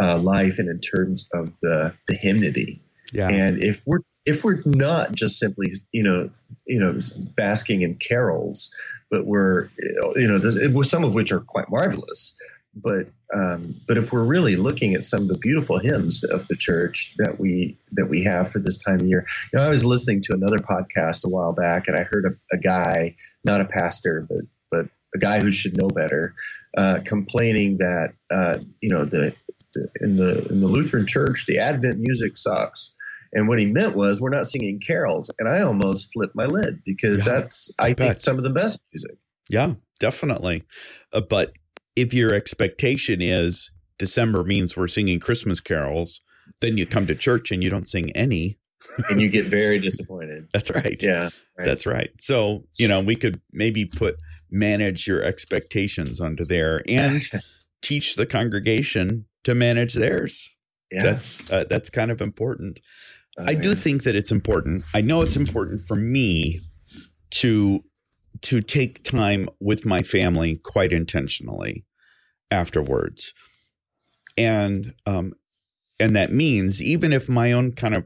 [0.00, 2.80] uh, life and in terms of the the hymnody.
[3.12, 3.28] Yeah.
[3.28, 6.30] And if we're if we're not just simply you know
[6.66, 6.98] you know
[7.36, 8.70] basking in carols,
[9.10, 9.68] but we're
[10.14, 12.36] you know there's, well, some of which are quite marvelous,
[12.76, 16.54] but um, but if we're really looking at some of the beautiful hymns of the
[16.54, 19.84] church that we that we have for this time of year, you know, I was
[19.84, 23.64] listening to another podcast a while back, and I heard a, a guy, not a
[23.64, 26.34] pastor, but but a guy who should know better,
[26.76, 29.34] uh, complaining that uh, you know the,
[29.74, 32.92] the in the in the Lutheran Church the Advent music sucks.
[33.32, 36.82] And what he meant was we're not singing carols, and I almost flipped my lid
[36.84, 37.98] because Yeah, that's I bet.
[37.98, 39.18] think some of the best music.
[39.48, 40.62] Yeah, definitely.
[41.12, 41.52] Uh, but
[41.96, 46.20] if your expectation is December means we're singing Christmas carols,
[46.60, 48.58] then you come to church and you don't sing any.
[49.10, 50.48] and you get very disappointed.
[50.52, 51.02] That's right.
[51.02, 51.64] Yeah, right.
[51.64, 52.10] That's right.
[52.20, 54.16] So, you know, we could maybe put
[54.50, 57.22] manage your expectations onto there and
[57.82, 60.48] teach the congregation to manage theirs.
[60.92, 61.02] yeah.
[61.02, 62.80] That's uh, that's kind of important.
[63.38, 64.84] Oh, I do think that it's important.
[64.94, 66.60] I know it's important for me
[67.30, 67.82] to
[68.42, 71.85] to take time with my family quite intentionally
[72.50, 73.32] afterwards.
[74.36, 75.32] And um
[75.98, 78.04] and that means even if my own kind of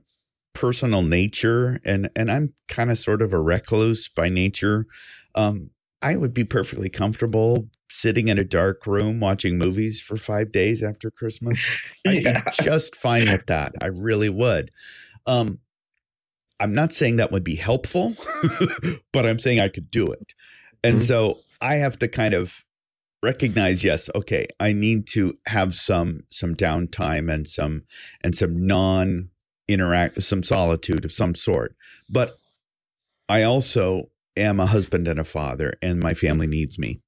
[0.54, 4.86] personal nature and and I'm kind of sort of a recluse by nature,
[5.34, 5.70] um
[6.02, 10.82] I would be perfectly comfortable sitting in a dark room watching movies for 5 days
[10.82, 11.82] after Christmas.
[12.06, 13.74] I'd be just fine with that.
[13.82, 14.70] I really would.
[15.26, 15.58] Um,
[16.58, 18.14] I'm not saying that would be helpful,
[19.12, 20.34] but I'm saying I could do it.
[20.84, 21.02] And Mhm.
[21.02, 22.64] so I have to kind of
[23.22, 27.82] recognize, yes, okay, I need to have some some downtime and some
[28.22, 29.30] and some non
[29.68, 31.74] interact some solitude of some sort.
[32.08, 32.36] But
[33.28, 37.00] I also am a husband and a father, and my family needs me.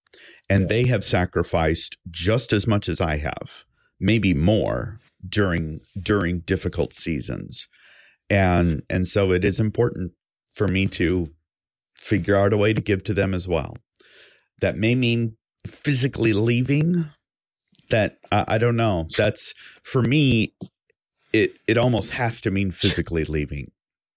[0.48, 0.68] And Yeah.
[0.68, 3.64] they have sacrificed just as much as I have,
[3.98, 4.98] maybe more
[5.29, 7.68] during during difficult seasons.
[8.29, 10.12] And and so it is important
[10.53, 11.33] for me to
[11.96, 13.77] figure out a way to give to them as well.
[14.61, 17.07] That may mean physically leaving.
[17.90, 19.07] That I, I don't know.
[19.16, 20.55] That's for me.
[21.33, 23.70] It it almost has to mean physically leaving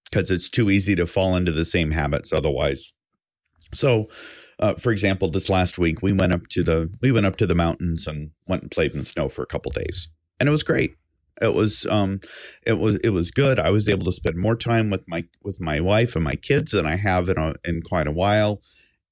[0.10, 2.93] because it's too easy to fall into the same habits otherwise.
[3.73, 4.08] So,
[4.60, 7.45] uh, for example, this last week we went up to the we went up to
[7.45, 10.51] the mountains and went and played in the snow for a couple days, and it
[10.51, 10.95] was great.
[11.41, 12.21] It was um,
[12.65, 13.60] it was it was good.
[13.60, 16.71] I was able to spend more time with my with my wife and my kids
[16.71, 18.62] than I have in a, in quite a while,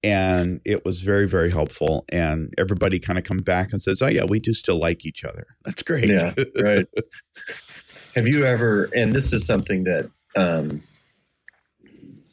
[0.04, 2.06] and it was very very helpful.
[2.10, 5.24] And everybody kind of comes back and says, "Oh yeah, we do still like each
[5.24, 5.46] other.
[5.64, 6.88] That's great." Yeah, right.
[8.16, 8.90] Have you ever?
[8.96, 10.84] And this is something that um,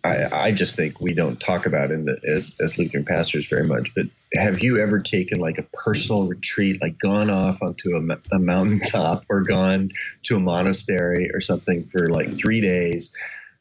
[0.02, 3.66] I, I just think we don't talk about in the, as as Lutheran pastors very
[3.66, 3.94] much.
[3.94, 8.38] But have you ever taken like a personal retreat, like gone off onto a, a
[8.38, 9.90] mountaintop or gone
[10.24, 13.12] to a monastery or something for like three days,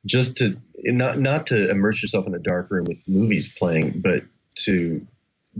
[0.05, 4.23] just to not not to immerse yourself in a dark room with movies playing, but
[4.55, 5.05] to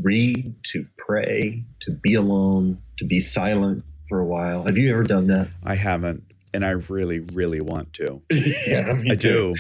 [0.02, 4.64] read, to pray, to be alone, to be silent for a while.
[4.66, 5.50] Have you ever done that?
[5.64, 6.24] I haven't,
[6.54, 8.22] and I really really want to.
[8.32, 9.56] yeah, I do.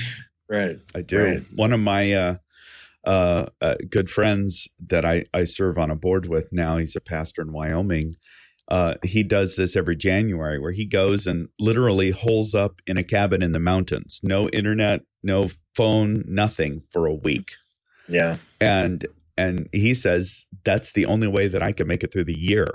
[0.49, 0.79] Right.
[0.95, 1.23] I do.
[1.23, 1.45] Right.
[1.55, 2.35] One of my uh,
[3.03, 7.01] uh, uh, good friends that I, I serve on a board with now, he's a
[7.01, 8.15] pastor in Wyoming.
[8.69, 13.03] Uh, he does this every January where he goes and literally holes up in a
[13.03, 17.53] cabin in the mountains, no internet, no phone, nothing for a week.
[18.07, 18.37] Yeah.
[18.61, 19.07] And
[19.37, 22.67] and he says that's the only way that I can make it through the year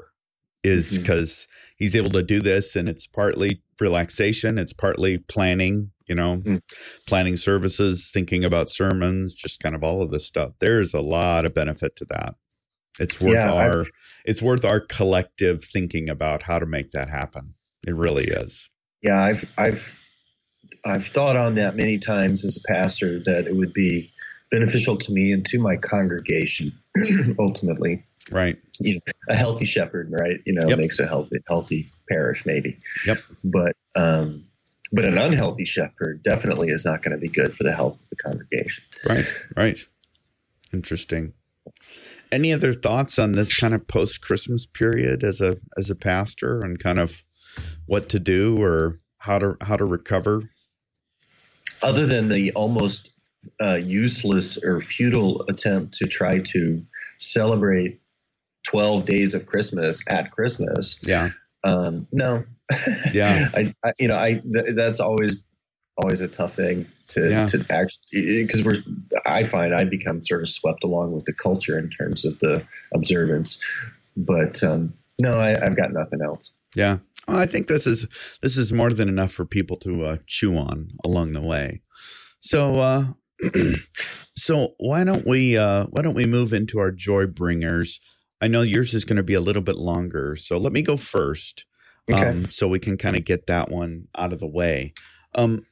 [0.64, 6.14] is because he's able to do this and it's partly relaxation, it's partly planning, you
[6.14, 6.61] know, Mm.
[7.07, 10.53] planning services, thinking about sermons, just kind of all of this stuff.
[10.61, 12.34] There's a lot of benefit to that.
[13.01, 13.86] It's worth Yeah, our
[14.24, 17.55] it's worth our collective thinking about how to make that happen.
[17.86, 18.68] It really is.
[19.03, 19.20] Yeah.
[19.22, 19.99] I've I've
[20.84, 24.11] I've thought on that many times as a pastor that it would be
[24.51, 26.72] beneficial to me and to my congregation
[27.38, 28.05] ultimately.
[28.30, 28.59] Right.
[28.80, 30.40] You know, a healthy shepherd, right?
[30.47, 30.78] You know, Yep.
[30.78, 32.78] makes a healthy healthy parish, maybe.
[33.07, 33.18] Yep.
[33.42, 34.47] But um,
[34.92, 38.09] but an unhealthy shepherd definitely is not going to be good for the health of
[38.11, 38.84] the congregation.
[39.07, 39.26] Right.
[39.57, 39.78] Right.
[40.72, 41.32] Interesting.
[42.35, 46.61] Any other thoughts on this kind of post Christmas period as a as a pastor
[46.61, 47.22] and kind of
[47.87, 50.43] what to do or how to how to recover?
[51.80, 53.12] Other than the almost
[53.62, 56.85] uh, useless or futile attempt to try to
[57.18, 58.01] celebrate
[58.66, 61.30] 12 days of Christmas at Christmas, Yeah.
[61.62, 62.45] um, no.
[63.12, 63.51] Yeah.
[63.55, 65.43] I, I, you know, I th- that's always
[65.97, 67.47] always a tough thing to Yeah.
[67.47, 68.82] to actually because we're
[69.26, 72.66] I find I become sort of swept along with the culture in terms of the
[72.95, 73.61] observance,
[74.16, 76.53] but um, no, I, I've got nothing else.
[76.74, 76.99] Yeah.
[77.28, 78.07] Well, I think this is
[78.42, 81.80] this is more than enough for people to uh, chew on along the way.
[82.40, 83.05] So uh
[84.36, 88.01] so why don't we uh why don't we move into our joy bringers?
[88.40, 90.97] I know yours is going to be a little bit longer, so let me go
[90.97, 91.66] first.
[92.12, 92.26] Okay.
[92.26, 94.92] Um, so we can kind of get that one out of the way.
[95.34, 95.64] Um,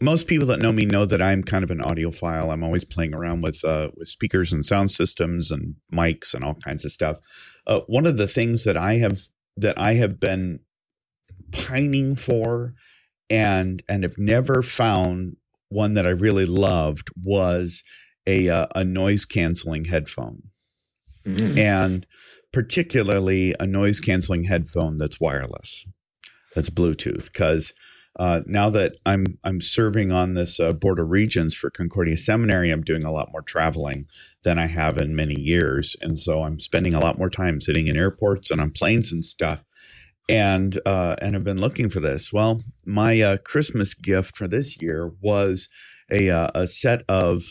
[0.00, 2.52] most people that know me know that I'm kind of an audiophile.
[2.52, 6.54] I'm always playing around with uh, with speakers and sound systems and mics and all
[6.54, 7.18] kinds of stuff.
[7.66, 9.18] Uh, one of the things that I have
[9.56, 10.60] that I have been
[11.52, 12.74] pining for
[13.28, 15.36] and and have never found
[15.68, 17.82] one that I really loved was
[18.26, 20.42] a uh, a noise canceling headphone
[21.26, 21.58] Mhm.
[21.58, 22.06] and
[22.52, 25.86] particularly a noise canceling headphone that's wireless,
[26.54, 27.26] that's Bluetooth.
[27.26, 27.72] Because
[28.18, 32.70] uh, now that I'm I'm serving on this uh, board of regents for Concordia Seminary,
[32.70, 34.06] I'm doing a lot more traveling
[34.42, 37.86] than I have in many years, and so I'm spending a lot more time sitting
[37.86, 39.64] in airports and on planes and stuff.
[40.28, 42.32] And uh, and I've been looking for this.
[42.32, 45.68] Well, my uh, Christmas gift for this year was
[46.10, 47.44] a uh, a set of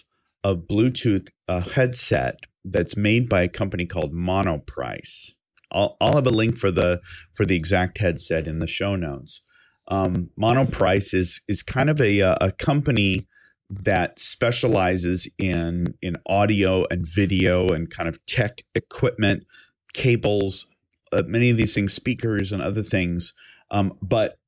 [0.43, 5.31] a Bluetooth uh, headset that's made by a company called Monoprice.
[5.71, 7.01] I'll, I'll have a link for the
[7.33, 9.41] for the exact headset in the show notes.
[9.87, 13.27] Um, Monoprice is is kind of a uh, a company
[13.69, 19.45] that specializes in in audio and video and kind of tech equipment,
[19.93, 20.67] cables,
[21.11, 23.33] uh, many of these things, speakers and other things.
[23.71, 24.39] Um, but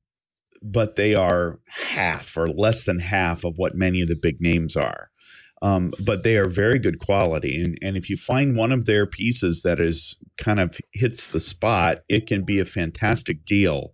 [0.62, 4.76] but they are half or less than half of what many of the big names
[4.76, 5.10] are
[5.62, 7.60] um, but they are very good quality.
[7.62, 11.40] And, and if you find one of their pieces that is kind of hits the
[11.40, 13.92] spot, it can be a fantastic deal,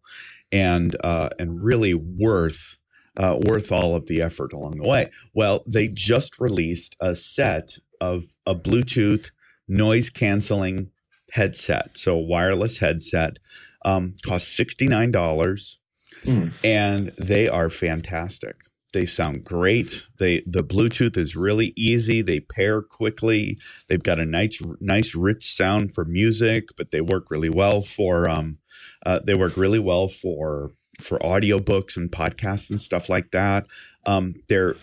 [0.52, 2.76] and uh, and really worth
[3.18, 5.10] uh, worth all of the effort along the way.
[5.34, 9.30] Well, they just released a set of a Bluetooth
[9.68, 10.90] noise canceling
[11.32, 13.38] headset, so a wireless headset,
[13.84, 15.78] um, costs sixty nine dollars,
[16.24, 16.52] Mm.
[16.64, 18.56] and they are fantastic.
[18.92, 20.06] They sound great.
[20.18, 22.22] They the Bluetooth is really easy.
[22.22, 23.58] They pair quickly.
[23.88, 28.28] They've got a nice, nice, rich sound for music, but they work really well for
[28.28, 28.58] um,
[29.06, 33.66] uh, they work really well for for audiobooks and podcasts and stuff like that.
[34.04, 34.76] Um, they're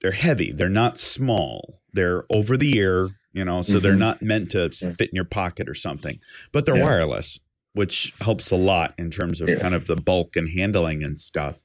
[0.00, 0.52] they're heavy.
[0.52, 1.80] They're not small.
[1.92, 3.98] They're over the ear, you know, so they're Mhm.
[3.98, 4.92] not meant to Yeah.
[4.92, 6.18] fit in your pocket or something.
[6.52, 6.84] But they're Yeah.
[6.84, 7.40] wireless,
[7.74, 9.56] which helps a lot in terms of Yeah.
[9.58, 11.62] kind of the bulk and handling and stuff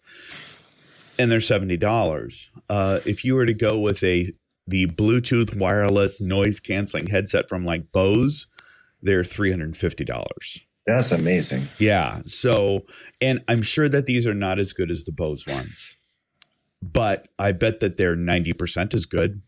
[1.18, 2.50] and they're seventy dollars.
[2.70, 4.34] Uh, if you were to go with a
[4.68, 8.48] the Bluetooth wireless noise canceling headset from like Bose,
[9.02, 10.65] they're three hundred and fifty dollars.
[10.86, 11.68] That's amazing.
[11.80, 12.22] Yeah.
[12.26, 12.86] So,
[13.22, 15.96] and I'm sure that these are not as good as the Bose ones,
[16.82, 19.42] but I bet that they're ninety percent as good,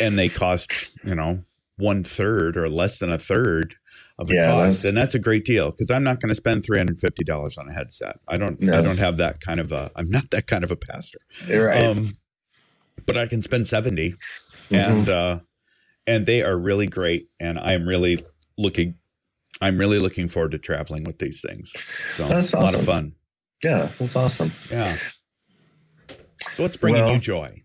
[0.00, 1.44] and they cost you know
[1.76, 3.74] one third or less than a third
[4.18, 6.34] of the Yeah, cost, that's- and that's a great deal because I'm not going to
[6.34, 8.18] spend three hundred fifty dollars on a headset.
[8.28, 8.62] I don't.
[8.68, 9.90] I don't have that kind of a.
[9.96, 11.18] I'm not that kind of a pastor.
[11.48, 11.82] Right.
[11.84, 12.16] Um,
[13.06, 14.16] but I can spend 70 Mhm.
[14.70, 15.38] and uh
[16.06, 18.24] and they are really great and I'm really
[18.58, 18.96] looking
[19.60, 21.72] I'm really looking forward to traveling with these things.
[22.12, 23.14] So That's a lot of fun.
[23.62, 24.52] yeah, that's awesome.
[24.70, 24.96] Yeah.
[26.52, 27.62] So what's bringing Well, you joy?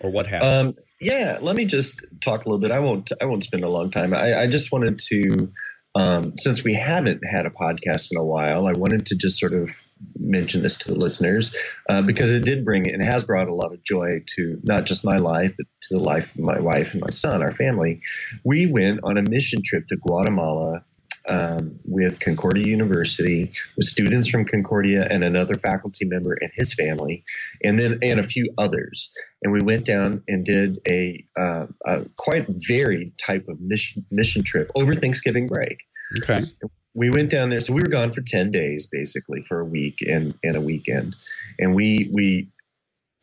[0.00, 0.44] Or what has?
[0.44, 2.70] Um, yeah, let me just talk a little bit.
[2.70, 3.10] I won't.
[3.20, 4.14] I won't spend a long time.
[4.14, 5.52] I, I just wanted to,
[5.94, 9.54] um, since we haven't had a podcast in a while, I wanted to just sort
[9.54, 9.70] of
[10.18, 11.54] mention this to the listeners
[11.88, 15.04] uh, because it did bring and has brought a lot of joy to not just
[15.04, 18.02] my life, but to the life of my wife and my son, our family.
[18.44, 20.84] We went on a mission trip to Guatemala
[21.30, 27.24] um, with Concordia University, with students from Concordia and another faculty member and his family,
[27.62, 29.12] and then and a few others.
[29.42, 34.42] And we went down and did a, uh, a quite varied type of mission mission
[34.42, 35.78] trip over Thanksgiving break.
[36.18, 36.44] okay.
[36.92, 39.98] We went down there, so we were gone for ten days, basically for a week
[40.00, 41.14] and and a weekend,
[41.58, 42.48] and we we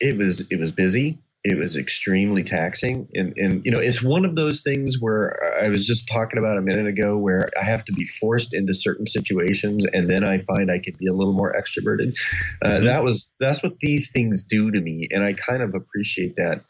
[0.00, 1.18] it was it was busy.
[1.44, 3.08] It was extremely taxing.
[3.14, 6.58] And and you know it's one of those things where i was just talking about
[6.58, 10.38] a minute ago where i have to be forced into certain situations and then i
[10.38, 12.16] find i could be a little more extroverted.
[12.64, 12.86] Uh, mm-hmm.
[12.86, 16.64] that was that's what these things do to me and i kind of appreciate that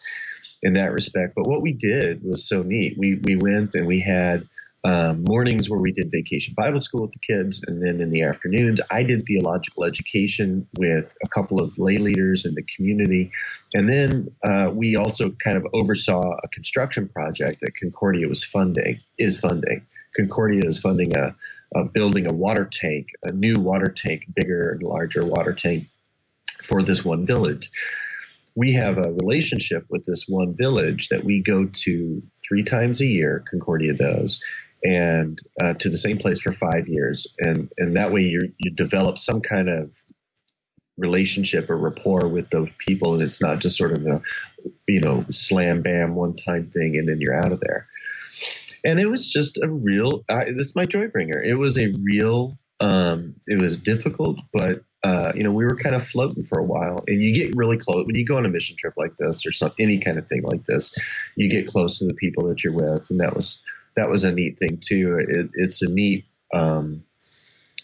[0.62, 1.34] in that respect.
[1.36, 2.96] But what we did was so neat.
[2.98, 4.48] We we went and we had
[4.84, 8.22] um, mornings where we did vacation Bible school with the kids, and then in the
[8.22, 13.30] afternoons, I did theological education with a couple of lay leaders in the community.
[13.74, 19.00] And then uh, we also kind of oversaw a construction project that Concordia was funding,
[19.18, 19.84] is funding.
[20.16, 21.34] Concordia is funding a,
[21.74, 25.86] a building a water tank, a new water tank, bigger and larger water tank
[26.60, 27.70] for this one village
[28.58, 33.06] we have a relationship with this one village that we go to three times a
[33.06, 34.42] year concordia does
[34.84, 38.70] and uh, to the same place for five years, and and that way you you
[38.70, 39.96] develop some kind of
[40.96, 44.22] relationship or rapport with those people, and it's not just sort of a
[44.86, 47.86] you know slam bam one time thing, and then you're out of there.
[48.84, 50.24] And it was just a real.
[50.28, 51.42] Uh, this is my joy bringer.
[51.42, 52.58] It was a real.
[52.80, 56.64] Um, it was difficult, but uh, you know, we were kind of floating for a
[56.64, 57.04] while.
[57.06, 59.52] And you get really close when you go on a mission trip like this or
[59.52, 60.94] some any kind of thing like this.
[61.36, 63.62] You get close to the people that you're with, and that was
[63.98, 65.18] that was a neat thing too.
[65.28, 66.24] It, it's a neat
[66.54, 67.04] um,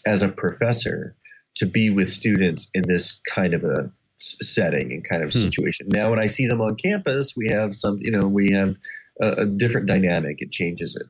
[0.05, 1.15] as a professor
[1.55, 5.39] to be with students in this kind of a setting and kind of hmm.
[5.39, 5.87] situation.
[5.89, 8.75] Now, when I see them on campus, we have some, you know, we have
[9.21, 10.41] a, a, different dynamic.
[10.41, 11.07] It changes it.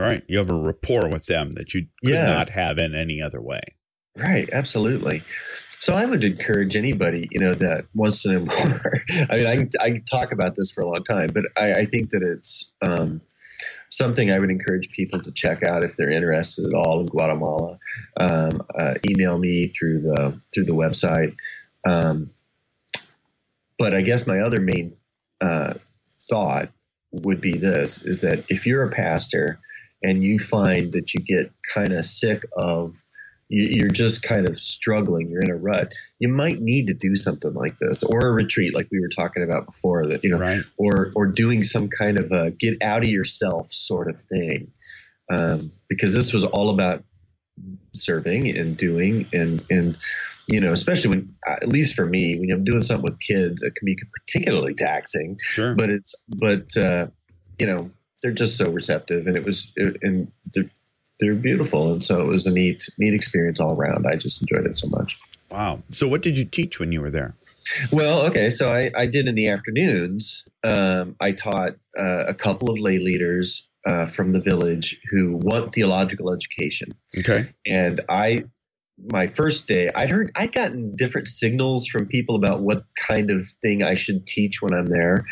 [0.00, 0.22] Right.
[0.26, 2.26] You have a rapport with them that you could yeah.
[2.26, 3.62] not have in any other way.
[4.16, 4.48] Right.
[4.52, 5.22] Absolutely.
[5.78, 9.02] So I would encourage anybody, you know, that wants to know more.
[9.30, 12.10] I mean, I, I talk about this for a long time, but I, I think
[12.10, 13.20] that it's, um,
[13.96, 17.78] something I would encourage people to check out if they're interested at all in Guatemala.
[18.18, 21.36] Um, uh, email me through the through the website.
[21.86, 22.30] Um,
[23.78, 24.90] but I guess my other main
[25.40, 25.74] uh,
[26.28, 26.70] thought
[27.12, 29.60] would be this: is that if you're a pastor
[30.02, 32.96] and you find that you get kind of sick of
[33.48, 37.52] you're just kind of struggling you're in a rut you might need to do something
[37.52, 40.62] like this or a retreat like we were talking about before that you know right.
[40.78, 44.72] or or doing some kind of a get out of yourself sort of thing.
[45.30, 47.02] Um, because this was all about
[47.94, 49.96] serving and doing and and
[50.48, 53.74] you know especially when at least for me when i'm doing something with kids it
[53.74, 55.38] can be particularly taxing.
[55.40, 55.74] Sure.
[55.74, 57.06] But it's but uh,
[57.58, 57.90] you know
[58.22, 60.70] they're just so receptive and it was it, and they're
[61.20, 64.06] they're beautiful, and so it was a neat neat experience all around.
[64.06, 65.18] I just enjoyed it so much.
[65.50, 65.82] Wow!
[65.90, 67.34] So, what did you teach when you were there?
[67.90, 70.44] Well, okay, so I, I did in the afternoons.
[70.62, 75.72] Um, I taught uh, a couple of lay leaders uh, from the village who want
[75.72, 76.88] theological education.
[77.18, 78.44] Okay, and I
[78.98, 83.44] my first day, I'd heard I'd gotten different signals from people about what kind of
[83.60, 85.26] thing I should teach when I'm there,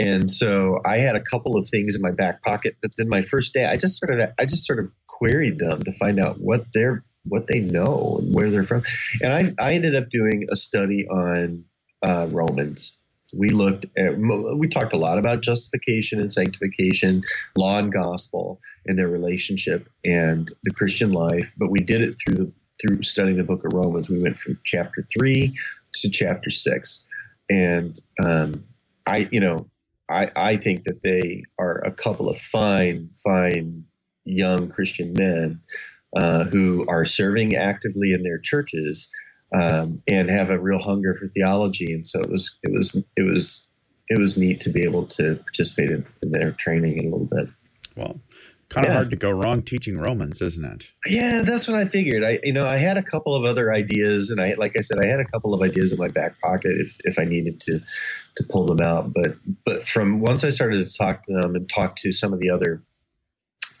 [0.00, 2.76] and so I had a couple of things in my back pocket.
[2.80, 5.82] But then my first day, I just sort of I just sort of queried them
[5.82, 8.82] to find out what they're what they know and where they're from,
[9.22, 11.64] and I I ended up doing a study on
[12.02, 12.96] uh, Romans.
[13.36, 17.22] We looked at we talked a lot about justification and sanctification,
[17.58, 21.52] law and gospel, and their relationship and the Christian life.
[21.56, 24.58] But we did it through the through studying the book of Romans, we went from
[24.64, 25.56] chapter three
[25.94, 27.04] to chapter six.
[27.50, 28.64] And um,
[29.06, 29.68] I, you know,
[30.10, 33.84] I, I think that they are a couple of fine, fine
[34.24, 35.60] young Christian men
[36.16, 39.08] uh, who are serving actively in their churches
[39.52, 41.92] um, and have a real hunger for theology.
[41.92, 43.62] And so it was, it was, it was,
[44.08, 47.48] it was neat to be able to participate in, in their training a little bit.
[47.96, 48.20] Well,
[48.74, 48.96] kind of yeah.
[48.96, 50.92] hard to go wrong teaching Romans, isn't it?
[51.06, 52.24] Yeah, that's what I figured.
[52.24, 54.98] I, you know, I had a couple of other ideas, and I, like I said,
[55.00, 57.80] I had a couple of ideas in my back pocket if, if I needed to,
[58.36, 59.12] to pull them out.
[59.12, 62.40] But, but from once I started to talk to them and talk to some of
[62.40, 62.82] the other,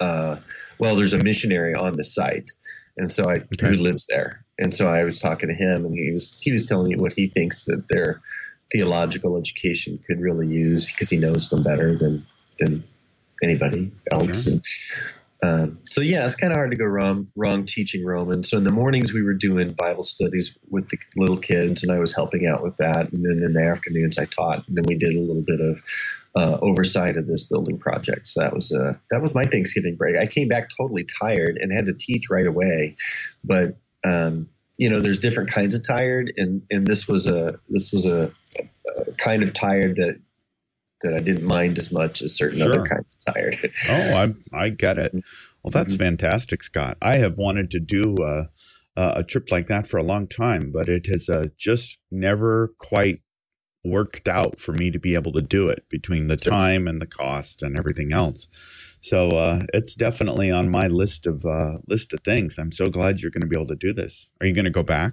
[0.00, 0.36] uh,
[0.78, 2.50] well, there's a missionary on the site,
[2.96, 3.68] and so I okay.
[3.68, 6.66] who lives there, and so I was talking to him, and he was he was
[6.66, 8.20] telling me what he thinks that their
[8.72, 12.26] theological education could really use because he knows them better than
[12.58, 12.82] than
[13.42, 14.46] anybody else.
[14.46, 14.62] And,
[15.42, 18.48] um, so yeah, it's kind of hard to go wrong wrong teaching Romans.
[18.48, 21.98] So in the mornings we were doing Bible studies with the little kids, and I
[21.98, 23.12] was helping out with that.
[23.12, 25.82] And then in the afternoons I taught, and then we did a little bit of
[26.36, 28.28] uh, oversight of this building project.
[28.28, 30.16] So that was uh, that was my Thanksgiving break.
[30.16, 32.96] I came back totally tired and had to teach right away,
[33.44, 37.92] but um, you know, there's different kinds of tired, and and this was a this
[37.92, 40.18] was a, a kind of tired that
[41.04, 42.70] that I didn't mind as much as certain sure.
[42.70, 43.72] other kinds of tired.
[43.88, 45.12] oh, I I get it.
[45.62, 46.04] Well, that's mm-hmm.
[46.04, 46.98] fantastic, Scott.
[47.00, 48.46] I have wanted to do uh,
[48.96, 53.20] a trip like that for a long time, but it has uh, just never quite
[53.84, 57.06] worked out for me to be able to do it between the time and the
[57.06, 58.48] cost and everything else.
[59.02, 62.58] So uh, it's definitely on my list of uh, list of things.
[62.58, 64.30] I'm so glad you're going to be able to do this.
[64.40, 65.12] Are you going to go back?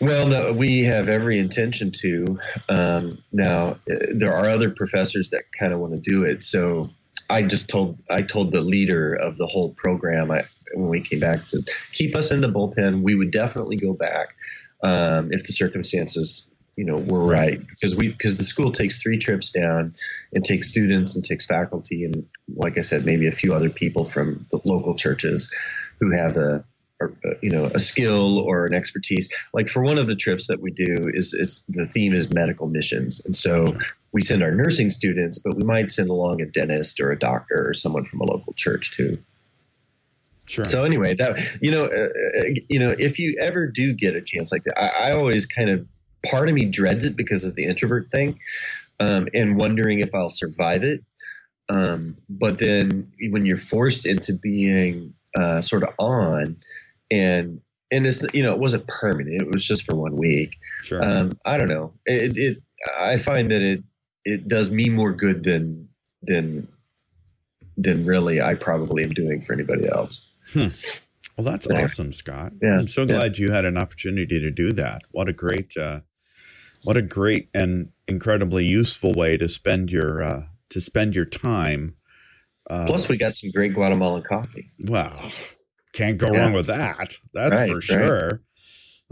[0.00, 2.38] Well, no, we have every intention to.
[2.68, 6.42] Um, now, uh, there are other professors that kind of want to do it.
[6.42, 6.90] So
[7.28, 10.44] I just told I told the leader of the whole program I,
[10.74, 13.02] when we came back said keep us in the bullpen.
[13.02, 14.34] We would definitely go back
[14.82, 16.46] um, if the circumstances
[16.76, 19.94] you know were right because we because the school takes three trips down
[20.32, 22.26] and takes students and takes faculty and
[22.56, 25.52] like I said maybe a few other people from the local churches
[25.98, 26.64] who have a
[27.00, 29.32] or, uh, you know a skill or an expertise.
[29.52, 32.66] Like for one of the trips that we do is, is the theme is medical
[32.66, 33.20] missions.
[33.24, 33.76] And so
[34.12, 37.68] we send our nursing students but we might send along a dentist or a doctor
[37.68, 39.18] or someone from a local church too.
[40.46, 40.64] Sure.
[40.64, 44.20] so anyway that you know uh, uh, you know if you ever do get a
[44.20, 45.86] chance like that I, I always kind of
[46.28, 48.40] part of me dreads it because of the introvert thing
[48.98, 51.04] um, and wondering if i'll survive it.
[51.68, 56.56] Um, but then when you're forced into being uh, sort of on
[57.10, 61.02] and and it's you know it wasn't permanent it was just for one week Sure.
[61.02, 62.62] um, i don't know it, it
[62.98, 63.82] i find that it
[64.24, 65.88] it does me more good than
[66.22, 66.68] than
[67.76, 70.22] than really i probably am doing for anybody else
[71.40, 71.84] well, that's there.
[71.84, 72.52] awesome, Scott.
[72.60, 73.14] Yeah, I'm so yeah.
[73.14, 75.02] glad you had an opportunity to do that.
[75.10, 76.00] What a great, uh,
[76.84, 81.96] what a great and incredibly useful way to spend your uh, to spend your time.
[82.68, 85.30] Uh, plus we got some great guatemalan coffee well,
[85.92, 86.40] can't go Yeah.
[86.42, 87.16] wrong with that.
[87.34, 87.82] That's Right, for right.
[87.84, 88.42] sure.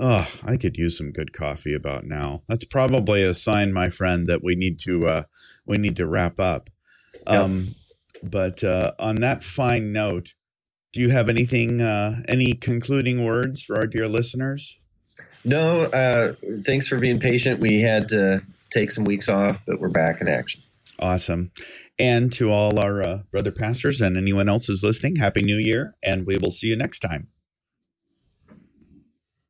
[0.01, 2.43] Oh, I could use some good coffee about now.
[2.49, 5.22] That's probably a sign, my friend, that we need to uh,
[5.66, 6.70] we need to wrap up.
[7.26, 7.41] Yep.
[7.41, 7.74] Um,
[8.22, 10.35] but uh, on that fine note,
[10.93, 14.79] do you have anything, uh, any concluding words for our dear listeners?
[15.45, 19.89] no uh, thanks for being patient we had to take some weeks off but we're
[19.89, 20.61] back in action
[20.99, 21.53] Awesome.
[21.99, 25.97] And to all our uh, brother pastors and anyone else who's listening, Happy New Year,
[26.03, 27.29] and we will see you next time.